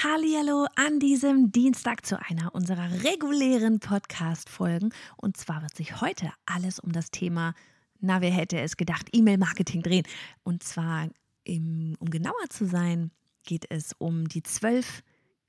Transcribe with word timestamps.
Hallihallo 0.00 0.68
an 0.76 1.00
diesem 1.00 1.50
Dienstag 1.50 2.06
zu 2.06 2.22
einer 2.22 2.54
unserer 2.54 3.02
regulären 3.02 3.80
Podcast-Folgen. 3.80 4.94
Und 5.16 5.36
zwar 5.36 5.60
wird 5.62 5.74
sich 5.74 6.00
heute 6.00 6.30
alles 6.46 6.78
um 6.78 6.92
das 6.92 7.10
Thema, 7.10 7.52
na, 7.98 8.20
wer 8.20 8.30
hätte 8.30 8.60
es 8.60 8.76
gedacht, 8.76 9.08
E-Mail-Marketing 9.12 9.82
drehen. 9.82 10.06
Und 10.44 10.62
zwar, 10.62 11.08
im, 11.42 11.96
um 11.98 12.10
genauer 12.10 12.48
zu 12.48 12.64
sein, 12.64 13.10
geht 13.44 13.66
es 13.70 13.92
um 13.98 14.28
die 14.28 14.44
zwölf 14.44 15.02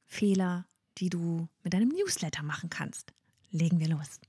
Fehler, 0.05 0.65
die 0.97 1.11
du 1.11 1.47
mit 1.63 1.75
deinem 1.75 1.89
Newsletter 1.89 2.41
machen 2.41 2.71
kannst. 2.71 3.13
Legen 3.51 3.79
wir 3.79 3.89
los. 3.89 4.19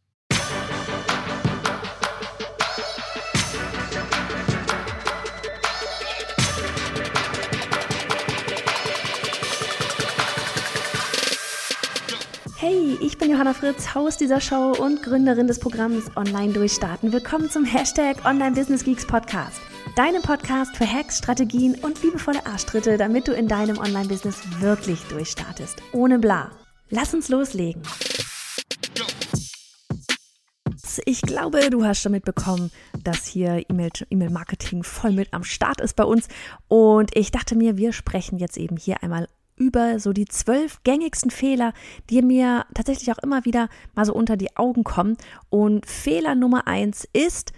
Hey, 12.61 12.99
ich 13.01 13.17
bin 13.17 13.31
Johanna 13.31 13.55
Fritz, 13.55 13.95
Haus 13.95 14.19
dieser 14.19 14.39
Show 14.39 14.75
und 14.79 15.03
Gründerin 15.03 15.47
des 15.47 15.59
Programms 15.59 16.15
Online 16.15 16.53
Durchstarten. 16.53 17.11
Willkommen 17.11 17.49
zum 17.49 17.65
Hashtag 17.65 18.23
Online 18.27 18.55
Business 18.55 18.85
Geeks 18.85 19.07
Podcast. 19.07 19.59
Deinem 19.97 20.21
Podcast 20.21 20.77
für 20.77 20.85
Hacks, 20.87 21.17
Strategien 21.17 21.77
und 21.77 22.03
liebevolle 22.03 22.45
Arschtritte, 22.45 22.99
damit 22.99 23.29
du 23.29 23.33
in 23.33 23.49
deinem 23.49 23.79
Online-Business 23.79 24.43
wirklich 24.61 25.01
durchstartest. 25.05 25.83
Ohne 25.93 26.19
bla. 26.19 26.51
Lass 26.91 27.15
uns 27.15 27.31
loslegen. 27.31 27.81
Ich 31.07 31.23
glaube, 31.23 31.71
du 31.71 31.83
hast 31.87 32.03
schon 32.03 32.13
mitbekommen, 32.13 32.71
dass 33.03 33.25
hier 33.25 33.65
E-Mail-Marketing 33.71 34.83
voll 34.83 35.13
mit 35.13 35.33
am 35.33 35.45
Start 35.45 35.81
ist 35.81 35.97
bei 35.97 36.05
uns. 36.05 36.29
Und 36.69 37.17
ich 37.17 37.31
dachte 37.31 37.57
mir, 37.57 37.79
wir 37.79 37.95
sprechen 37.95 38.39
jetzt 38.39 38.59
eben 38.59 38.77
hier 38.77 39.03
einmal 39.03 39.29
über 39.61 40.01
so 40.01 40.13
die 40.13 40.25
zwölf 40.25 40.83
gängigsten 40.83 41.31
Fehler, 41.31 41.73
die 42.09 42.23
mir 42.23 42.65
tatsächlich 42.75 43.13
auch 43.13 43.19
immer 43.19 43.45
wieder 43.45 43.69
mal 43.95 44.07
so 44.07 44.15
unter 44.15 44.37
die 44.37 44.57
Augen 44.57 44.83
kommen. 44.83 45.17
Und 45.51 45.87
Fehler 45.87 46.35
Nummer 46.35 46.67
eins 46.67 47.07
ist, 47.13 47.53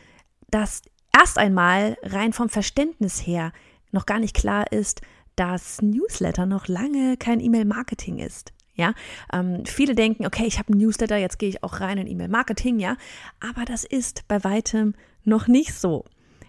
dass 0.50 0.82
erst 1.16 1.38
einmal 1.38 1.96
rein 2.02 2.32
vom 2.32 2.48
Verständnis 2.48 3.26
her 3.26 3.52
noch 3.92 4.04
gar 4.04 4.18
nicht 4.18 4.34
klar 4.34 4.70
ist, 4.72 5.00
dass 5.36 5.80
Newsletter 5.80 6.44
noch 6.44 6.66
lange 6.68 7.16
kein 7.16 7.40
E-Mail-Marketing 7.40 8.18
ist. 8.18 8.52
Ja, 8.74 8.94
ähm, 9.32 9.64
viele 9.66 9.94
denken, 9.94 10.26
okay, 10.26 10.46
ich 10.46 10.58
habe 10.58 10.72
ein 10.72 10.78
Newsletter, 10.78 11.16
jetzt 11.16 11.38
gehe 11.38 11.48
ich 11.48 11.62
auch 11.62 11.80
rein 11.80 11.98
in 11.98 12.06
E-Mail-Marketing, 12.06 12.78
ja, 12.78 12.96
aber 13.38 13.64
das 13.64 13.84
ist 13.84 14.26
bei 14.28 14.42
weitem 14.44 14.94
noch 15.24 15.46
nicht 15.46 15.74
so. 15.74 16.04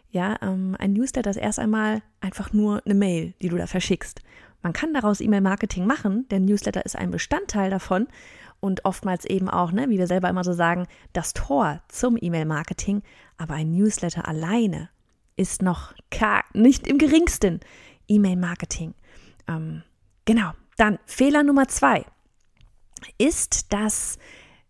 Ja, 0.09 0.37
ähm, 0.41 0.75
ein 0.79 0.93
Newsletter 0.93 1.29
ist 1.29 1.37
erst 1.37 1.59
einmal 1.59 2.01
einfach 2.21 2.53
nur 2.53 2.81
eine 2.85 2.93
Mail, 2.93 3.33
die 3.41 3.49
du 3.49 3.57
da 3.57 3.67
verschickst. 3.67 4.21
Man 4.63 4.73
kann 4.73 4.93
daraus 4.93 5.21
E-Mail-Marketing 5.21 5.85
machen, 5.85 6.27
denn 6.29 6.45
Newsletter 6.45 6.85
ist 6.85 6.95
ein 6.95 7.11
Bestandteil 7.11 7.69
davon 7.69 8.07
und 8.59 8.85
oftmals 8.85 9.25
eben 9.25 9.49
auch, 9.49 9.73
ne, 9.73 9.89
wie 9.89 9.97
wir 9.97 10.07
selber 10.07 10.29
immer 10.29 10.45
so 10.45 10.53
sagen, 10.53 10.87
das 11.11 11.33
Tor 11.33 11.81
zum 11.89 12.17
E-Mail-Marketing. 12.19 13.03
Aber 13.37 13.55
ein 13.55 13.71
Newsletter 13.73 14.25
alleine 14.25 14.89
ist 15.35 15.61
noch 15.61 15.93
nicht 16.53 16.87
im 16.87 16.97
geringsten 16.97 17.59
E-Mail-Marketing. 18.07 18.93
Ähm, 19.49 19.83
genau. 20.23 20.51
Dann 20.77 20.97
Fehler 21.05 21.43
Nummer 21.43 21.67
zwei 21.67 22.05
ist, 23.17 23.73
dass, 23.73 24.17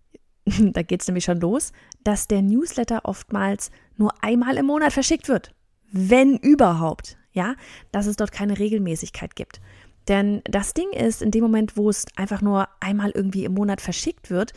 da 0.46 0.82
geht 0.82 1.02
es 1.02 1.08
nämlich 1.08 1.26
schon 1.26 1.40
los, 1.40 1.72
dass 2.04 2.28
der 2.28 2.42
Newsletter 2.42 3.02
oftmals 3.04 3.70
nur 3.96 4.12
einmal 4.24 4.58
im 4.58 4.66
Monat 4.66 4.92
verschickt 4.92 5.28
wird. 5.28 5.54
Wenn 5.92 6.38
überhaupt. 6.38 7.18
Ja, 7.36 7.56
dass 7.92 8.06
es 8.06 8.16
dort 8.16 8.32
keine 8.32 8.60
Regelmäßigkeit 8.60 9.36
gibt. 9.36 9.60
Denn 10.08 10.42
das 10.46 10.74
Ding 10.74 10.92
ist, 10.92 11.22
in 11.22 11.32
dem 11.32 11.44
Moment, 11.44 11.78
wo 11.78 11.90
es 11.90 12.06
einfach 12.16 12.42
nur 12.42 12.68
einmal 12.80 13.12
irgendwie 13.12 13.46
im 13.46 13.54
Monat 13.54 13.82
verschickt 13.82 14.30
wird, 14.30 14.54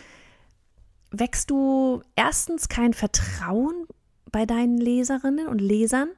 wächst 1.10 1.50
du 1.50 2.02
erstens 2.16 2.68
kein 2.68 2.94
Vertrauen 2.94 3.86
bei 4.32 4.44
deinen 4.44 4.78
Leserinnen 4.78 5.46
und 5.46 5.60
Lesern, 5.60 6.08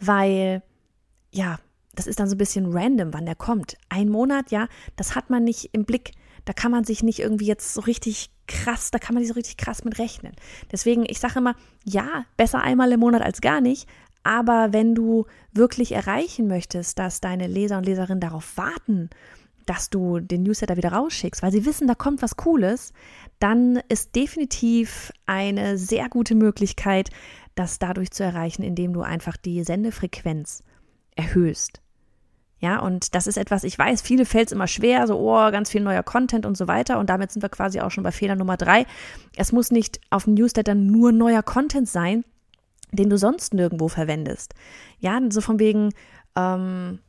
weil 0.00 0.62
ja, 1.30 1.58
das 1.94 2.06
ist 2.06 2.20
dann 2.20 2.28
so 2.28 2.34
ein 2.34 2.38
bisschen 2.38 2.72
random, 2.72 3.12
wann 3.12 3.26
der 3.26 3.34
kommt. 3.34 3.76
Ein 3.88 4.08
Monat, 4.08 4.50
ja, 4.50 4.68
das 4.96 5.14
hat 5.14 5.30
man 5.30 5.44
nicht 5.44 5.70
im 5.72 5.84
Blick. 5.84 6.12
Da 6.44 6.52
kann 6.52 6.72
man 6.72 6.84
sich 6.84 7.02
nicht 7.02 7.20
irgendwie 7.20 7.46
jetzt 7.46 7.74
so 7.74 7.82
richtig 7.82 8.30
krass, 8.48 8.90
da 8.90 8.98
kann 8.98 9.14
man 9.14 9.22
nicht 9.22 9.28
so 9.28 9.34
richtig 9.34 9.56
krass 9.56 9.84
mit 9.84 9.98
rechnen. 9.98 10.34
Deswegen, 10.72 11.04
ich 11.06 11.20
sage 11.20 11.38
immer, 11.38 11.54
ja, 11.84 12.24
besser 12.36 12.62
einmal 12.62 12.90
im 12.92 13.00
Monat 13.00 13.22
als 13.22 13.40
gar 13.40 13.60
nicht, 13.60 13.88
aber 14.22 14.72
wenn 14.72 14.94
du 14.94 15.26
wirklich 15.52 15.92
erreichen 15.92 16.46
möchtest, 16.46 16.98
dass 16.98 17.20
deine 17.20 17.46
Leser 17.46 17.78
und 17.78 17.86
Leserinnen 17.86 18.20
darauf 18.20 18.56
warten, 18.56 19.10
dass 19.66 19.90
du 19.90 20.20
den 20.20 20.42
Newsletter 20.42 20.76
wieder 20.76 20.92
rausschickst, 20.92 21.42
weil 21.42 21.52
sie 21.52 21.64
wissen, 21.64 21.86
da 21.86 21.94
kommt 21.94 22.22
was 22.22 22.36
Cooles, 22.36 22.92
dann 23.38 23.80
ist 23.88 24.14
definitiv 24.16 25.12
eine 25.26 25.78
sehr 25.78 26.08
gute 26.08 26.34
Möglichkeit, 26.34 27.10
das 27.54 27.78
dadurch 27.78 28.10
zu 28.10 28.24
erreichen, 28.24 28.62
indem 28.62 28.92
du 28.92 29.02
einfach 29.02 29.36
die 29.36 29.62
Sendefrequenz 29.62 30.62
erhöhst. 31.14 31.80
Ja, 32.58 32.78
und 32.78 33.16
das 33.16 33.26
ist 33.26 33.36
etwas, 33.36 33.64
ich 33.64 33.76
weiß, 33.76 34.02
viele 34.02 34.24
fällt 34.24 34.46
es 34.46 34.52
immer 34.52 34.68
schwer, 34.68 35.08
so, 35.08 35.18
oh, 35.18 35.50
ganz 35.50 35.68
viel 35.68 35.80
neuer 35.80 36.04
Content 36.04 36.46
und 36.46 36.56
so 36.56 36.68
weiter. 36.68 37.00
Und 37.00 37.10
damit 37.10 37.32
sind 37.32 37.42
wir 37.42 37.48
quasi 37.48 37.80
auch 37.80 37.90
schon 37.90 38.04
bei 38.04 38.12
Fehler 38.12 38.36
Nummer 38.36 38.56
drei. 38.56 38.86
Es 39.36 39.50
muss 39.50 39.72
nicht 39.72 40.00
auf 40.10 40.24
dem 40.24 40.34
Newsletter 40.34 40.76
nur 40.76 41.10
neuer 41.10 41.42
Content 41.42 41.88
sein, 41.88 42.24
den 42.92 43.10
du 43.10 43.18
sonst 43.18 43.54
nirgendwo 43.54 43.88
verwendest. 43.88 44.54
Ja, 44.98 45.20
so 45.30 45.40
von 45.40 45.58
wegen, 45.58 45.90
ähm, 46.36 47.00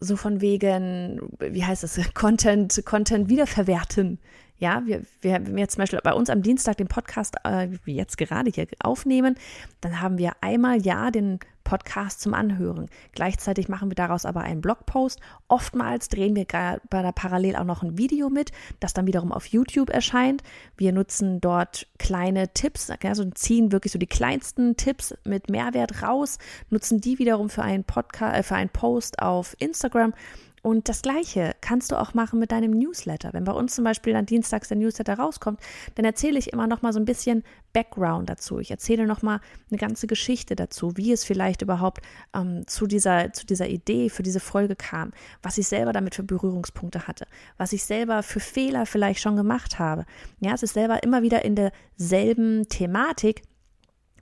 so 0.00 0.16
von 0.16 0.40
wegen, 0.40 1.20
wie 1.38 1.64
heißt 1.64 1.82
das, 1.82 2.00
Content, 2.14 2.82
Content 2.84 3.28
wiederverwerten. 3.28 4.18
Ja, 4.56 4.82
wir, 4.86 5.02
wir, 5.20 5.44
wir 5.46 5.58
jetzt 5.58 5.74
zum 5.74 5.82
Beispiel 5.82 6.00
bei 6.02 6.12
uns 6.12 6.30
am 6.30 6.42
Dienstag 6.42 6.76
den 6.76 6.88
Podcast, 6.88 7.36
äh, 7.44 7.68
jetzt 7.84 8.16
gerade 8.16 8.50
hier 8.50 8.66
aufnehmen, 8.80 9.36
dann 9.80 10.00
haben 10.00 10.18
wir 10.18 10.32
einmal 10.40 10.80
ja 10.82 11.10
den 11.10 11.40
Podcast 11.64 12.20
zum 12.20 12.34
Anhören. 12.34 12.88
Gleichzeitig 13.12 13.68
machen 13.68 13.90
wir 13.90 13.94
daraus 13.94 14.24
aber 14.24 14.40
einen 14.40 14.60
Blogpost. 14.60 15.20
Oftmals 15.48 16.08
drehen 16.08 16.36
wir 16.36 16.46
bei 16.90 17.02
der 17.02 17.12
parallel 17.12 17.56
auch 17.56 17.64
noch 17.64 17.82
ein 17.82 17.98
Video 17.98 18.30
mit, 18.30 18.52
das 18.80 18.94
dann 18.94 19.06
wiederum 19.06 19.32
auf 19.32 19.46
YouTube 19.46 19.90
erscheint. 19.90 20.42
Wir 20.76 20.92
nutzen 20.92 21.40
dort 21.40 21.86
kleine 21.98 22.52
Tipps, 22.52 22.90
also 22.90 23.24
ziehen 23.30 23.72
wirklich 23.72 23.92
so 23.92 23.98
die 23.98 24.06
kleinsten 24.06 24.76
Tipps 24.76 25.14
mit 25.24 25.50
Mehrwert 25.50 26.02
raus, 26.02 26.38
nutzen 26.70 27.00
die 27.00 27.18
wiederum 27.18 27.48
für 27.48 27.62
einen 27.62 27.84
Podcast, 27.84 28.36
äh, 28.36 28.42
für 28.42 28.54
einen 28.54 28.70
Post 28.70 29.20
auf 29.20 29.56
Instagram 29.58 30.14
und 30.62 30.88
das 30.88 31.02
Gleiche 31.02 31.56
kannst 31.60 31.90
du 31.90 32.00
auch 32.00 32.14
machen 32.14 32.38
mit 32.38 32.52
deinem 32.52 32.70
Newsletter. 32.70 33.32
Wenn 33.32 33.42
bei 33.42 33.52
uns 33.52 33.74
zum 33.74 33.82
Beispiel 33.82 34.12
dann 34.12 34.26
dienstags 34.26 34.68
der 34.68 34.76
Newsletter 34.76 35.14
rauskommt, 35.14 35.58
dann 35.96 36.04
erzähle 36.04 36.38
ich 36.38 36.52
immer 36.52 36.68
noch 36.68 36.82
mal 36.82 36.92
so 36.92 37.00
ein 37.00 37.04
bisschen 37.04 37.42
Background 37.72 38.30
dazu. 38.30 38.60
Ich 38.60 38.70
erzähle 38.70 39.08
noch 39.08 39.22
mal 39.22 39.40
eine 39.70 39.78
ganze 39.78 40.06
Geschichte 40.06 40.54
dazu, 40.54 40.96
wie 40.96 41.10
es 41.10 41.24
vielleicht 41.24 41.62
überhaupt 41.62 42.00
ähm, 42.32 42.64
zu, 42.68 42.86
dieser, 42.86 43.32
zu 43.32 43.44
dieser 43.44 43.68
Idee 43.68 44.08
für 44.08 44.22
diese 44.22 44.38
Folge 44.38 44.76
kam, 44.76 45.10
was 45.42 45.58
ich 45.58 45.66
selber 45.66 45.92
damit 45.92 46.14
für 46.14 46.22
Berührungspunkte 46.22 47.08
hatte, 47.08 47.26
was 47.56 47.72
ich 47.72 47.82
selber 47.82 48.22
für 48.22 48.40
Fehler 48.40 48.86
vielleicht 48.86 49.20
schon 49.20 49.36
gemacht 49.36 49.80
habe. 49.80 50.06
Ja, 50.38 50.54
es 50.54 50.62
ist 50.62 50.74
selber 50.74 51.02
immer 51.02 51.22
wieder 51.22 51.44
in 51.44 51.56
derselben 51.56 52.68
Thematik, 52.68 53.42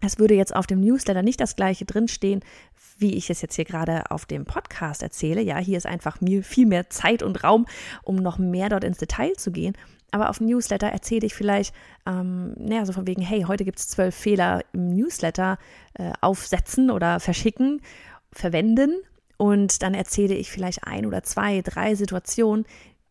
es 0.02 0.18
würde 0.18 0.34
jetzt 0.34 0.54
auf 0.54 0.66
dem 0.66 0.80
Newsletter 0.80 1.22
nicht 1.22 1.40
das 1.40 1.56
gleiche 1.56 1.84
drinstehen, 1.84 2.40
wie 3.00 3.14
ich 3.14 3.30
es 3.30 3.42
jetzt 3.42 3.56
hier 3.56 3.64
gerade 3.64 4.10
auf 4.10 4.26
dem 4.26 4.44
Podcast 4.44 5.02
erzähle. 5.02 5.40
Ja, 5.40 5.58
hier 5.58 5.78
ist 5.78 5.86
einfach 5.86 6.18
viel 6.42 6.66
mehr 6.66 6.90
Zeit 6.90 7.22
und 7.22 7.42
Raum, 7.42 7.66
um 8.02 8.16
noch 8.16 8.38
mehr 8.38 8.68
dort 8.68 8.84
ins 8.84 8.98
Detail 8.98 9.32
zu 9.36 9.50
gehen. 9.50 9.74
Aber 10.12 10.30
auf 10.30 10.40
Newsletter 10.40 10.88
erzähle 10.88 11.26
ich 11.26 11.34
vielleicht, 11.34 11.74
ähm, 12.06 12.54
naja, 12.58 12.84
so 12.84 12.92
von 12.92 13.06
wegen, 13.06 13.22
hey, 13.22 13.42
heute 13.46 13.64
gibt 13.64 13.78
es 13.78 13.88
zwölf 13.88 14.14
Fehler 14.14 14.62
im 14.72 14.92
Newsletter 14.94 15.58
äh, 15.94 16.12
aufsetzen 16.20 16.90
oder 16.90 17.20
verschicken, 17.20 17.80
verwenden. 18.32 19.00
Und 19.36 19.82
dann 19.82 19.94
erzähle 19.94 20.34
ich 20.34 20.50
vielleicht 20.50 20.84
ein 20.84 21.06
oder 21.06 21.22
zwei, 21.22 21.62
drei 21.62 21.94
Situationen, 21.94 22.66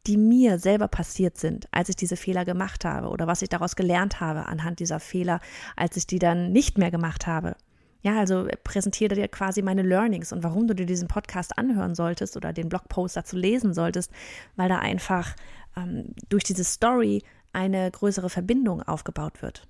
die 0.08 0.18
mir 0.18 0.60
selber 0.60 0.88
passiert 0.88 1.38
sind, 1.38 1.68
als 1.72 1.90
ich 1.90 1.96
diese 1.96 2.16
Fehler 2.16 2.46
gemacht 2.46 2.86
habe 2.86 3.10
oder 3.10 3.28
was 3.28 3.42
ich 3.42 3.50
daraus 3.50 3.76
gelernt 3.76 4.20
habe 4.20 4.46
anhand 4.46 4.80
dieser 4.80 5.00
Fehler, 5.00 5.40
als 5.76 5.98
ich 5.98 6.08
die 6.08 6.20
dann 6.20 6.52
nicht 6.52 6.78
mehr 6.78 6.92
gemacht 6.92 7.28
habe. 7.28 7.56
Ja, 8.02 8.18
also 8.18 8.48
präsentiere 8.64 9.16
dir 9.16 9.28
quasi 9.28 9.62
meine 9.62 9.82
Learnings 9.82 10.32
und 10.32 10.44
warum 10.44 10.68
du 10.68 10.74
dir 10.74 10.86
diesen 10.86 11.08
Podcast 11.08 11.58
anhören 11.58 11.96
solltest 11.96 12.38
oder 12.38 12.54
den 12.54 12.70
Blogpost 12.70 13.18
dazu 13.18 13.36
lesen 13.36 13.74
solltest, 13.74 14.12
weil 14.56 14.70
da 14.70 14.80
einfach 14.80 15.36
ähm, 15.76 16.14
durch 16.30 16.44
diese 16.44 16.64
Story 16.64 17.24
eine 17.52 17.92
größere 17.92 18.30
Verbindung 18.30 18.82
aufgebaut 18.84 19.42
wird. 19.42 19.68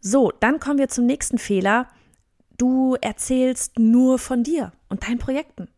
So, 0.00 0.32
dann 0.38 0.60
kommen 0.60 0.78
wir 0.78 0.88
zum 0.88 1.06
nächsten 1.06 1.38
Fehler. 1.38 1.88
Du 2.56 2.94
erzählst 3.00 3.78
nur 3.78 4.18
von 4.18 4.44
dir 4.44 4.72
und 4.88 5.08
deinen 5.08 5.18
Projekten. 5.18 5.68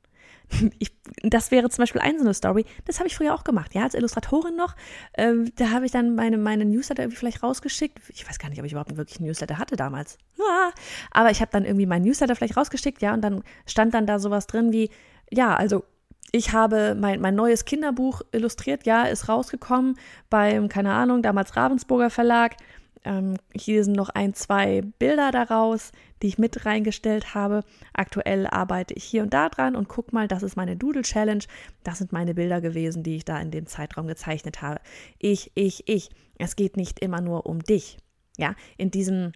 Ich, 0.79 0.93
das 1.23 1.51
wäre 1.51 1.69
zum 1.71 1.83
Beispiel 1.83 2.01
eine 2.01 2.19
so 2.19 2.25
eine 2.25 2.35
Story. 2.35 2.65
Das 2.85 2.99
habe 2.99 3.09
ich 3.09 3.17
früher 3.17 3.35
auch 3.35 3.45
gemacht, 3.45 3.75
ja, 3.75 3.83
als 3.83 3.95
Illustratorin 3.95 4.57
noch. 4.57 4.75
Ähm, 5.17 5.53
da 5.57 5.71
habe 5.71 5.87
ich 5.87 5.93
dann 5.93 6.15
meine, 6.15 6.39
meine 6.39 6.65
Newsletter 6.65 7.03
irgendwie 7.03 7.19
vielleicht 7.19 7.43
rausgeschickt. 7.43 7.99
Ich 8.09 8.29
weiß 8.29 8.39
gar 8.39 8.49
nicht, 8.49 8.59
ob 8.59 8.65
ich 8.65 8.73
überhaupt 8.73 8.97
wirklich 8.97 9.19
einen 9.19 9.29
Newsletter 9.29 9.59
hatte 9.59 9.77
damals. 9.77 10.19
Ja, 10.39 10.71
aber 11.11 11.31
ich 11.31 11.41
habe 11.41 11.51
dann 11.53 11.65
irgendwie 11.65 11.87
meinen 11.87 12.05
Newsletter 12.05 12.37
vielleicht 12.37 12.57
rausgeschickt, 12.57 13.03
ja, 13.03 13.15
und 13.15 13.23
dann 13.23 13.43
stand 13.67 13.95
dann 13.95 14.07
da 14.07 14.19
sowas 14.19 14.47
drin 14.47 14.73
wie, 14.73 14.91
ja, 15.31 15.55
also 15.55 15.85
ich 16.33 16.53
habe 16.53 16.97
mein, 16.99 17.21
mein 17.21 17.35
neues 17.35 17.65
Kinderbuch 17.65 18.23
illustriert, 18.33 18.85
ja, 18.85 19.05
ist 19.05 19.29
rausgekommen 19.29 19.97
beim, 20.29 20.69
keine 20.69 20.93
Ahnung, 20.93 21.23
damals 21.23 21.57
Ravensburger 21.57 22.11
Verlag. 22.11 22.57
Ähm, 23.06 23.37
hier 23.55 23.85
sind 23.85 23.97
noch 23.97 24.11
ein, 24.11 24.35
zwei 24.35 24.82
Bilder 24.99 25.31
daraus, 25.31 25.93
die 26.23 26.26
ich 26.26 26.38
mit 26.38 26.67
reingestellt 26.67 27.35
habe. 27.35 27.62
Aktuell 27.93 28.47
arbeite 28.47 28.94
ich 28.94 29.05
hier 29.05 29.23
und 29.23 29.32
da 29.32 29.49
dran 29.49 29.76
und 29.76 29.88
guck 29.88 30.12
mal, 30.12 30.29
das 30.29 30.43
ist 30.43 30.56
meine 30.56 30.76
Doodle 30.76 31.03
Challenge. 31.03 31.44
Das 31.85 31.99
sind 31.99 32.12
meine 32.12 32.35
Bilder 32.35 32.61
gewesen, 32.61 33.03
die 33.03 33.17
ich 33.17 33.25
da 33.25 33.41
in 33.41 33.50
dem 33.50 33.67
Zeitraum 33.67 34.08
gezeichnet 34.08 34.61
habe. 34.61 34.81
Ich, 35.19 35.53
ich, 35.55 35.88
ich. 35.88 36.11
Es 36.38 36.56
geht 36.56 36.76
nicht 36.76 36.99
immer 36.99 37.20
nur 37.20 37.47
um 37.47 37.61
dich. 37.61 37.97
Ja, 38.37 38.55
in 38.76 38.91
diesem 38.91 39.32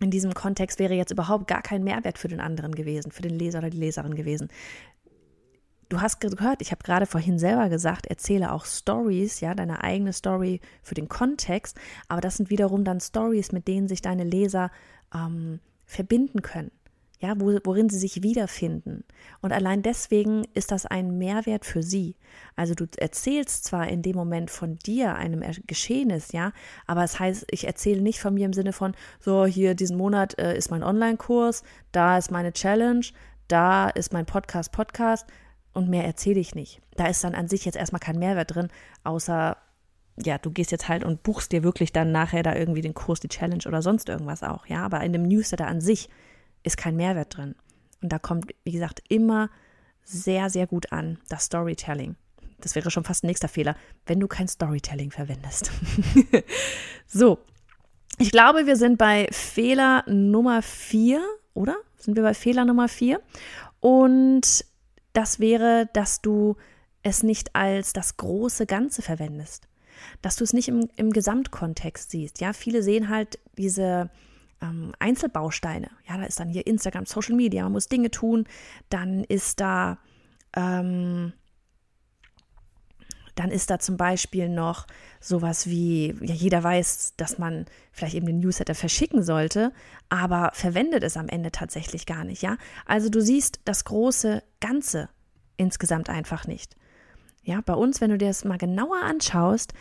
in 0.00 0.10
diesem 0.10 0.34
Kontext 0.34 0.80
wäre 0.80 0.94
jetzt 0.94 1.12
überhaupt 1.12 1.46
gar 1.46 1.62
kein 1.62 1.84
Mehrwert 1.84 2.18
für 2.18 2.26
den 2.26 2.40
anderen 2.40 2.74
gewesen, 2.74 3.12
für 3.12 3.22
den 3.22 3.38
Leser 3.38 3.60
oder 3.60 3.70
die 3.70 3.78
Leserin 3.78 4.16
gewesen. 4.16 4.48
Du 5.94 6.00
hast 6.00 6.18
gehört, 6.18 6.60
ich 6.60 6.72
habe 6.72 6.82
gerade 6.82 7.06
vorhin 7.06 7.38
selber 7.38 7.68
gesagt, 7.68 8.06
erzähle 8.08 8.50
auch 8.50 8.64
Stories, 8.64 9.38
ja, 9.38 9.54
deine 9.54 9.84
eigene 9.84 10.12
Story 10.12 10.60
für 10.82 10.96
den 10.96 11.08
Kontext, 11.08 11.78
aber 12.08 12.20
das 12.20 12.36
sind 12.36 12.50
wiederum 12.50 12.82
dann 12.82 12.98
Stories, 12.98 13.52
mit 13.52 13.68
denen 13.68 13.86
sich 13.86 14.02
deine 14.02 14.24
Leser 14.24 14.72
ähm, 15.14 15.60
verbinden 15.86 16.42
können 16.42 16.72
ja, 17.20 17.34
wo, 17.38 17.58
worin 17.64 17.88
sie 17.88 17.98
sich 17.98 18.22
wiederfinden. 18.22 19.04
Und 19.40 19.52
allein 19.52 19.82
deswegen 19.82 20.44
ist 20.52 20.72
das 20.72 20.84
ein 20.84 21.16
Mehrwert 21.16 21.64
für 21.64 21.82
sie. 21.82 22.16
Also 22.54 22.74
du 22.74 22.86
erzählst 22.98 23.64
zwar 23.64 23.88
in 23.88 24.02
dem 24.02 24.16
Moment 24.16 24.50
von 24.50 24.78
dir, 24.80 25.14
einem 25.14 25.42
Geschehnis, 25.66 26.32
ja, 26.32 26.52
aber 26.86 27.04
es 27.04 27.18
heißt, 27.18 27.46
ich 27.50 27.66
erzähle 27.66 28.02
nicht 28.02 28.20
von 28.20 28.34
mir 28.34 28.44
im 28.44 28.52
Sinne 28.52 28.74
von, 28.74 28.94
so 29.20 29.46
hier 29.46 29.74
diesen 29.74 29.96
Monat 29.96 30.38
äh, 30.38 30.54
ist 30.54 30.70
mein 30.70 30.82
Online-Kurs, 30.82 31.62
da 31.92 32.18
ist 32.18 32.30
meine 32.30 32.52
Challenge, 32.52 33.06
da 33.48 33.88
ist 33.88 34.12
mein 34.12 34.26
Podcast, 34.26 34.72
Podcast 34.72 35.26
und 35.74 35.90
mehr 35.90 36.04
erzähle 36.04 36.40
ich 36.40 36.54
nicht. 36.54 36.80
Da 36.96 37.06
ist 37.06 37.22
dann 37.24 37.34
an 37.34 37.48
sich 37.48 37.64
jetzt 37.64 37.76
erstmal 37.76 38.00
kein 38.00 38.18
Mehrwert 38.18 38.54
drin, 38.54 38.68
außer 39.02 39.56
ja, 40.16 40.38
du 40.38 40.50
gehst 40.50 40.70
jetzt 40.70 40.88
halt 40.88 41.04
und 41.04 41.22
buchst 41.22 41.52
dir 41.52 41.64
wirklich 41.64 41.92
dann 41.92 42.12
nachher 42.12 42.42
da 42.42 42.54
irgendwie 42.54 42.80
den 42.80 42.94
Kurs, 42.94 43.20
die 43.20 43.28
Challenge 43.28 43.64
oder 43.66 43.82
sonst 43.82 44.08
irgendwas 44.08 44.42
auch, 44.42 44.66
ja, 44.66 44.84
aber 44.84 45.00
in 45.00 45.12
dem 45.12 45.24
Newsletter 45.24 45.66
an 45.66 45.80
sich 45.80 46.08
ist 46.62 46.76
kein 46.76 46.96
Mehrwert 46.96 47.36
drin. 47.36 47.56
Und 48.00 48.12
da 48.12 48.18
kommt, 48.18 48.54
wie 48.64 48.72
gesagt, 48.72 49.02
immer 49.08 49.50
sehr, 50.04 50.50
sehr 50.50 50.66
gut 50.66 50.92
an, 50.92 51.18
das 51.28 51.46
Storytelling. 51.46 52.16
Das 52.60 52.74
wäre 52.74 52.90
schon 52.90 53.04
fast 53.04 53.24
ein 53.24 53.26
nächster 53.26 53.48
Fehler, 53.48 53.76
wenn 54.06 54.20
du 54.20 54.28
kein 54.28 54.48
Storytelling 54.48 55.10
verwendest. 55.10 55.72
so, 57.06 57.38
ich 58.18 58.30
glaube, 58.30 58.66
wir 58.66 58.76
sind 58.76 58.98
bei 58.98 59.26
Fehler 59.32 60.04
Nummer 60.06 60.62
vier, 60.62 61.22
oder? 61.52 61.76
Sind 61.96 62.16
wir 62.16 62.22
bei 62.22 62.34
Fehler 62.34 62.64
Nummer 62.64 62.88
vier? 62.88 63.20
Und 63.80 64.64
das 65.14 65.40
wäre, 65.40 65.88
dass 65.94 66.20
du 66.20 66.56
es 67.02 67.22
nicht 67.22 67.54
als 67.54 67.92
das 67.92 68.16
große 68.16 68.66
Ganze 68.66 69.00
verwendest. 69.00 69.68
Dass 70.20 70.36
du 70.36 70.44
es 70.44 70.52
nicht 70.52 70.68
im, 70.68 70.88
im 70.96 71.10
Gesamtkontext 71.12 72.10
siehst. 72.10 72.40
Ja, 72.40 72.52
viele 72.52 72.82
sehen 72.82 73.08
halt 73.08 73.38
diese 73.56 74.10
ähm, 74.60 74.92
Einzelbausteine. 74.98 75.88
Ja, 76.08 76.18
da 76.18 76.24
ist 76.24 76.40
dann 76.40 76.48
hier 76.48 76.66
Instagram, 76.66 77.06
Social 77.06 77.36
Media, 77.36 77.62
man 77.62 77.72
muss 77.72 77.88
Dinge 77.88 78.10
tun. 78.10 78.46
Dann 78.90 79.24
ist 79.24 79.60
da, 79.60 79.98
ähm, 80.56 81.32
dann 83.34 83.50
ist 83.50 83.70
da 83.70 83.78
zum 83.78 83.96
Beispiel 83.96 84.48
noch 84.48 84.86
sowas 85.20 85.66
wie, 85.66 86.14
ja, 86.20 86.34
jeder 86.34 86.62
weiß, 86.62 87.14
dass 87.16 87.38
man 87.38 87.66
vielleicht 87.92 88.14
eben 88.14 88.26
den 88.26 88.40
Newsletter 88.40 88.74
verschicken 88.74 89.22
sollte, 89.22 89.72
aber 90.08 90.50
verwendet 90.54 91.02
es 91.02 91.16
am 91.16 91.28
Ende 91.28 91.50
tatsächlich 91.50 92.06
gar 92.06 92.24
nicht, 92.24 92.42
ja. 92.42 92.56
Also 92.86 93.08
du 93.08 93.20
siehst 93.20 93.60
das 93.64 93.84
große 93.84 94.42
Ganze 94.60 95.08
insgesamt 95.56 96.08
einfach 96.10 96.46
nicht. 96.46 96.76
Ja, 97.42 97.60
bei 97.60 97.74
uns, 97.74 98.00
wenn 98.00 98.10
du 98.10 98.18
dir 98.18 98.28
das 98.28 98.44
mal 98.44 98.58
genauer 98.58 99.02
anschaust, 99.02 99.74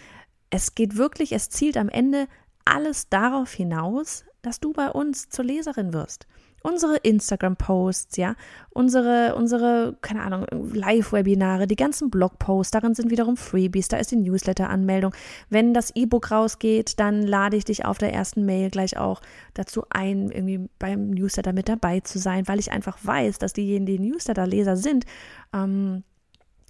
es 0.50 0.76
geht 0.76 0.98
wirklich, 0.98 1.32
es 1.32 1.50
zielt 1.50 1.78
am 1.78 1.90
Ende 1.90 2.28
alles 2.66 3.10
darauf 3.10 3.52
hinaus, 3.52 4.26
dass 4.42 4.60
du 4.60 4.74
bei 4.74 4.90
uns 4.90 5.30
zur 5.30 5.46
Leserin 5.46 5.94
wirst. 5.94 6.28
Unsere 6.66 6.96
Instagram-Posts, 6.96 8.16
ja, 8.16 8.36
unsere, 8.70 9.36
unsere, 9.36 9.98
keine 10.02 10.22
Ahnung, 10.22 10.46
Live-Webinare, 10.74 11.68
die 11.68 11.76
ganzen 11.76 12.10
Blog-Posts, 12.10 12.72
darin 12.72 12.96
sind 12.96 13.12
wiederum 13.12 13.36
Freebies, 13.36 13.90
da 13.90 13.98
ist 13.98 14.12
die 14.12 14.16
Newsletter-Anmeldung. 14.16 15.14
Wenn 15.50 15.74
das 15.74 15.92
E-Book 15.94 16.32
rausgeht, 16.32 17.00
dann 17.02 17.22
lade 17.22 17.58
ich 17.58 17.66
dich 17.66 17.84
auf 17.84 17.98
der 17.98 18.14
ersten 18.14 18.46
Mail 18.46 18.70
gleich 18.70 18.98
auch 18.98 19.22
dazu 19.54 19.84
ein, 19.90 20.32
irgendwie 20.32 20.70
beim 20.80 21.10
Newsletter 21.10 21.52
mit 21.52 21.68
dabei 21.68 22.00
zu 22.00 22.18
sein, 22.18 22.48
weil 22.48 22.60
ich 22.60 22.72
einfach 22.72 22.98
weiß, 23.04 23.40
dass 23.40 23.52
diejenigen, 23.52 23.86
die 23.86 24.00
Newsletter-Leser 24.00 24.78
sind, 24.78 25.06
ähm, 25.54 26.04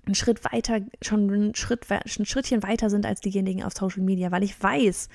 einen 0.05 0.15
Schritt 0.15 0.43
weiter, 0.51 0.81
schon 1.01 1.31
einen 1.31 1.55
Schritt, 1.55 1.85
ein 1.89 2.25
Schrittchen 2.25 2.63
weiter 2.63 2.89
sind 2.89 3.05
als 3.05 3.21
diejenigen 3.21 3.63
auf 3.63 3.73
Social 3.73 4.03
Media, 4.03 4.31
weil 4.31 4.43
ich 4.43 4.61
weiß, 4.61 5.07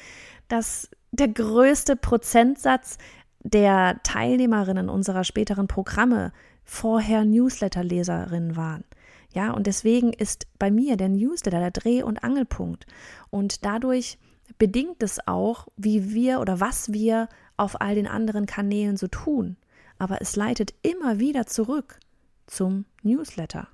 dass 0.49 0.89
der 1.11 1.29
größte 1.29 1.97
Prozentsatz 1.97 2.99
der 3.41 4.01
Teilnehmerinnen 4.03 4.89
unserer 4.89 5.25
späteren 5.25 5.69
Programme 5.69 6.33
vorher 6.65 7.25
Newsletter-Leserinnen 7.25 8.57
waren. 8.57 8.85
Ja, 9.33 9.53
und 9.53 9.67
deswegen 9.67 10.13
ist 10.13 10.47
bei 10.59 10.71
mir 10.71 10.97
der 10.97 11.09
Newsletter 11.09 11.61
der 11.61 11.71
Dreh- 11.71 12.03
und 12.03 12.25
Angelpunkt. 12.25 12.87
Und 13.31 13.65
dadurch 13.65 14.19
bedingt 14.59 15.03
es 15.03 15.27
auch, 15.27 15.69
wie 15.77 16.13
wir 16.13 16.41
oder 16.41 16.61
was 16.61 16.93
wir 16.93 17.29
auf 17.57 17.81
all 17.81 17.95
den 17.95 18.07
anderen 18.07 18.47
Kanälen 18.47 18.97
so 18.97 19.07
tun. 19.07 19.57
Aber 19.99 20.21
es 20.23 20.37
leitet 20.37 20.75
immer 20.83 21.19
wieder 21.19 21.47
zurück 21.47 21.99
zum 22.47 22.87
Newsletter. 23.03 23.69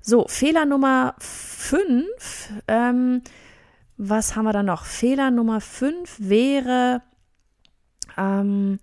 So, 0.00 0.26
Fehler 0.28 0.64
Nummer 0.64 1.14
5. 1.18 2.52
Ähm, 2.68 3.22
was 3.96 4.36
haben 4.36 4.44
wir 4.44 4.52
da 4.52 4.62
noch? 4.62 4.84
Fehler 4.84 5.30
Nummer 5.30 5.60
5 5.60 6.16
wäre, 6.20 7.02
ähm, 8.18 8.78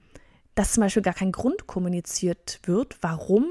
dass 0.55 0.73
zum 0.73 0.81
Beispiel 0.81 1.03
gar 1.03 1.13
kein 1.13 1.31
Grund 1.31 1.67
kommuniziert 1.67 2.59
wird, 2.63 2.97
warum 3.01 3.45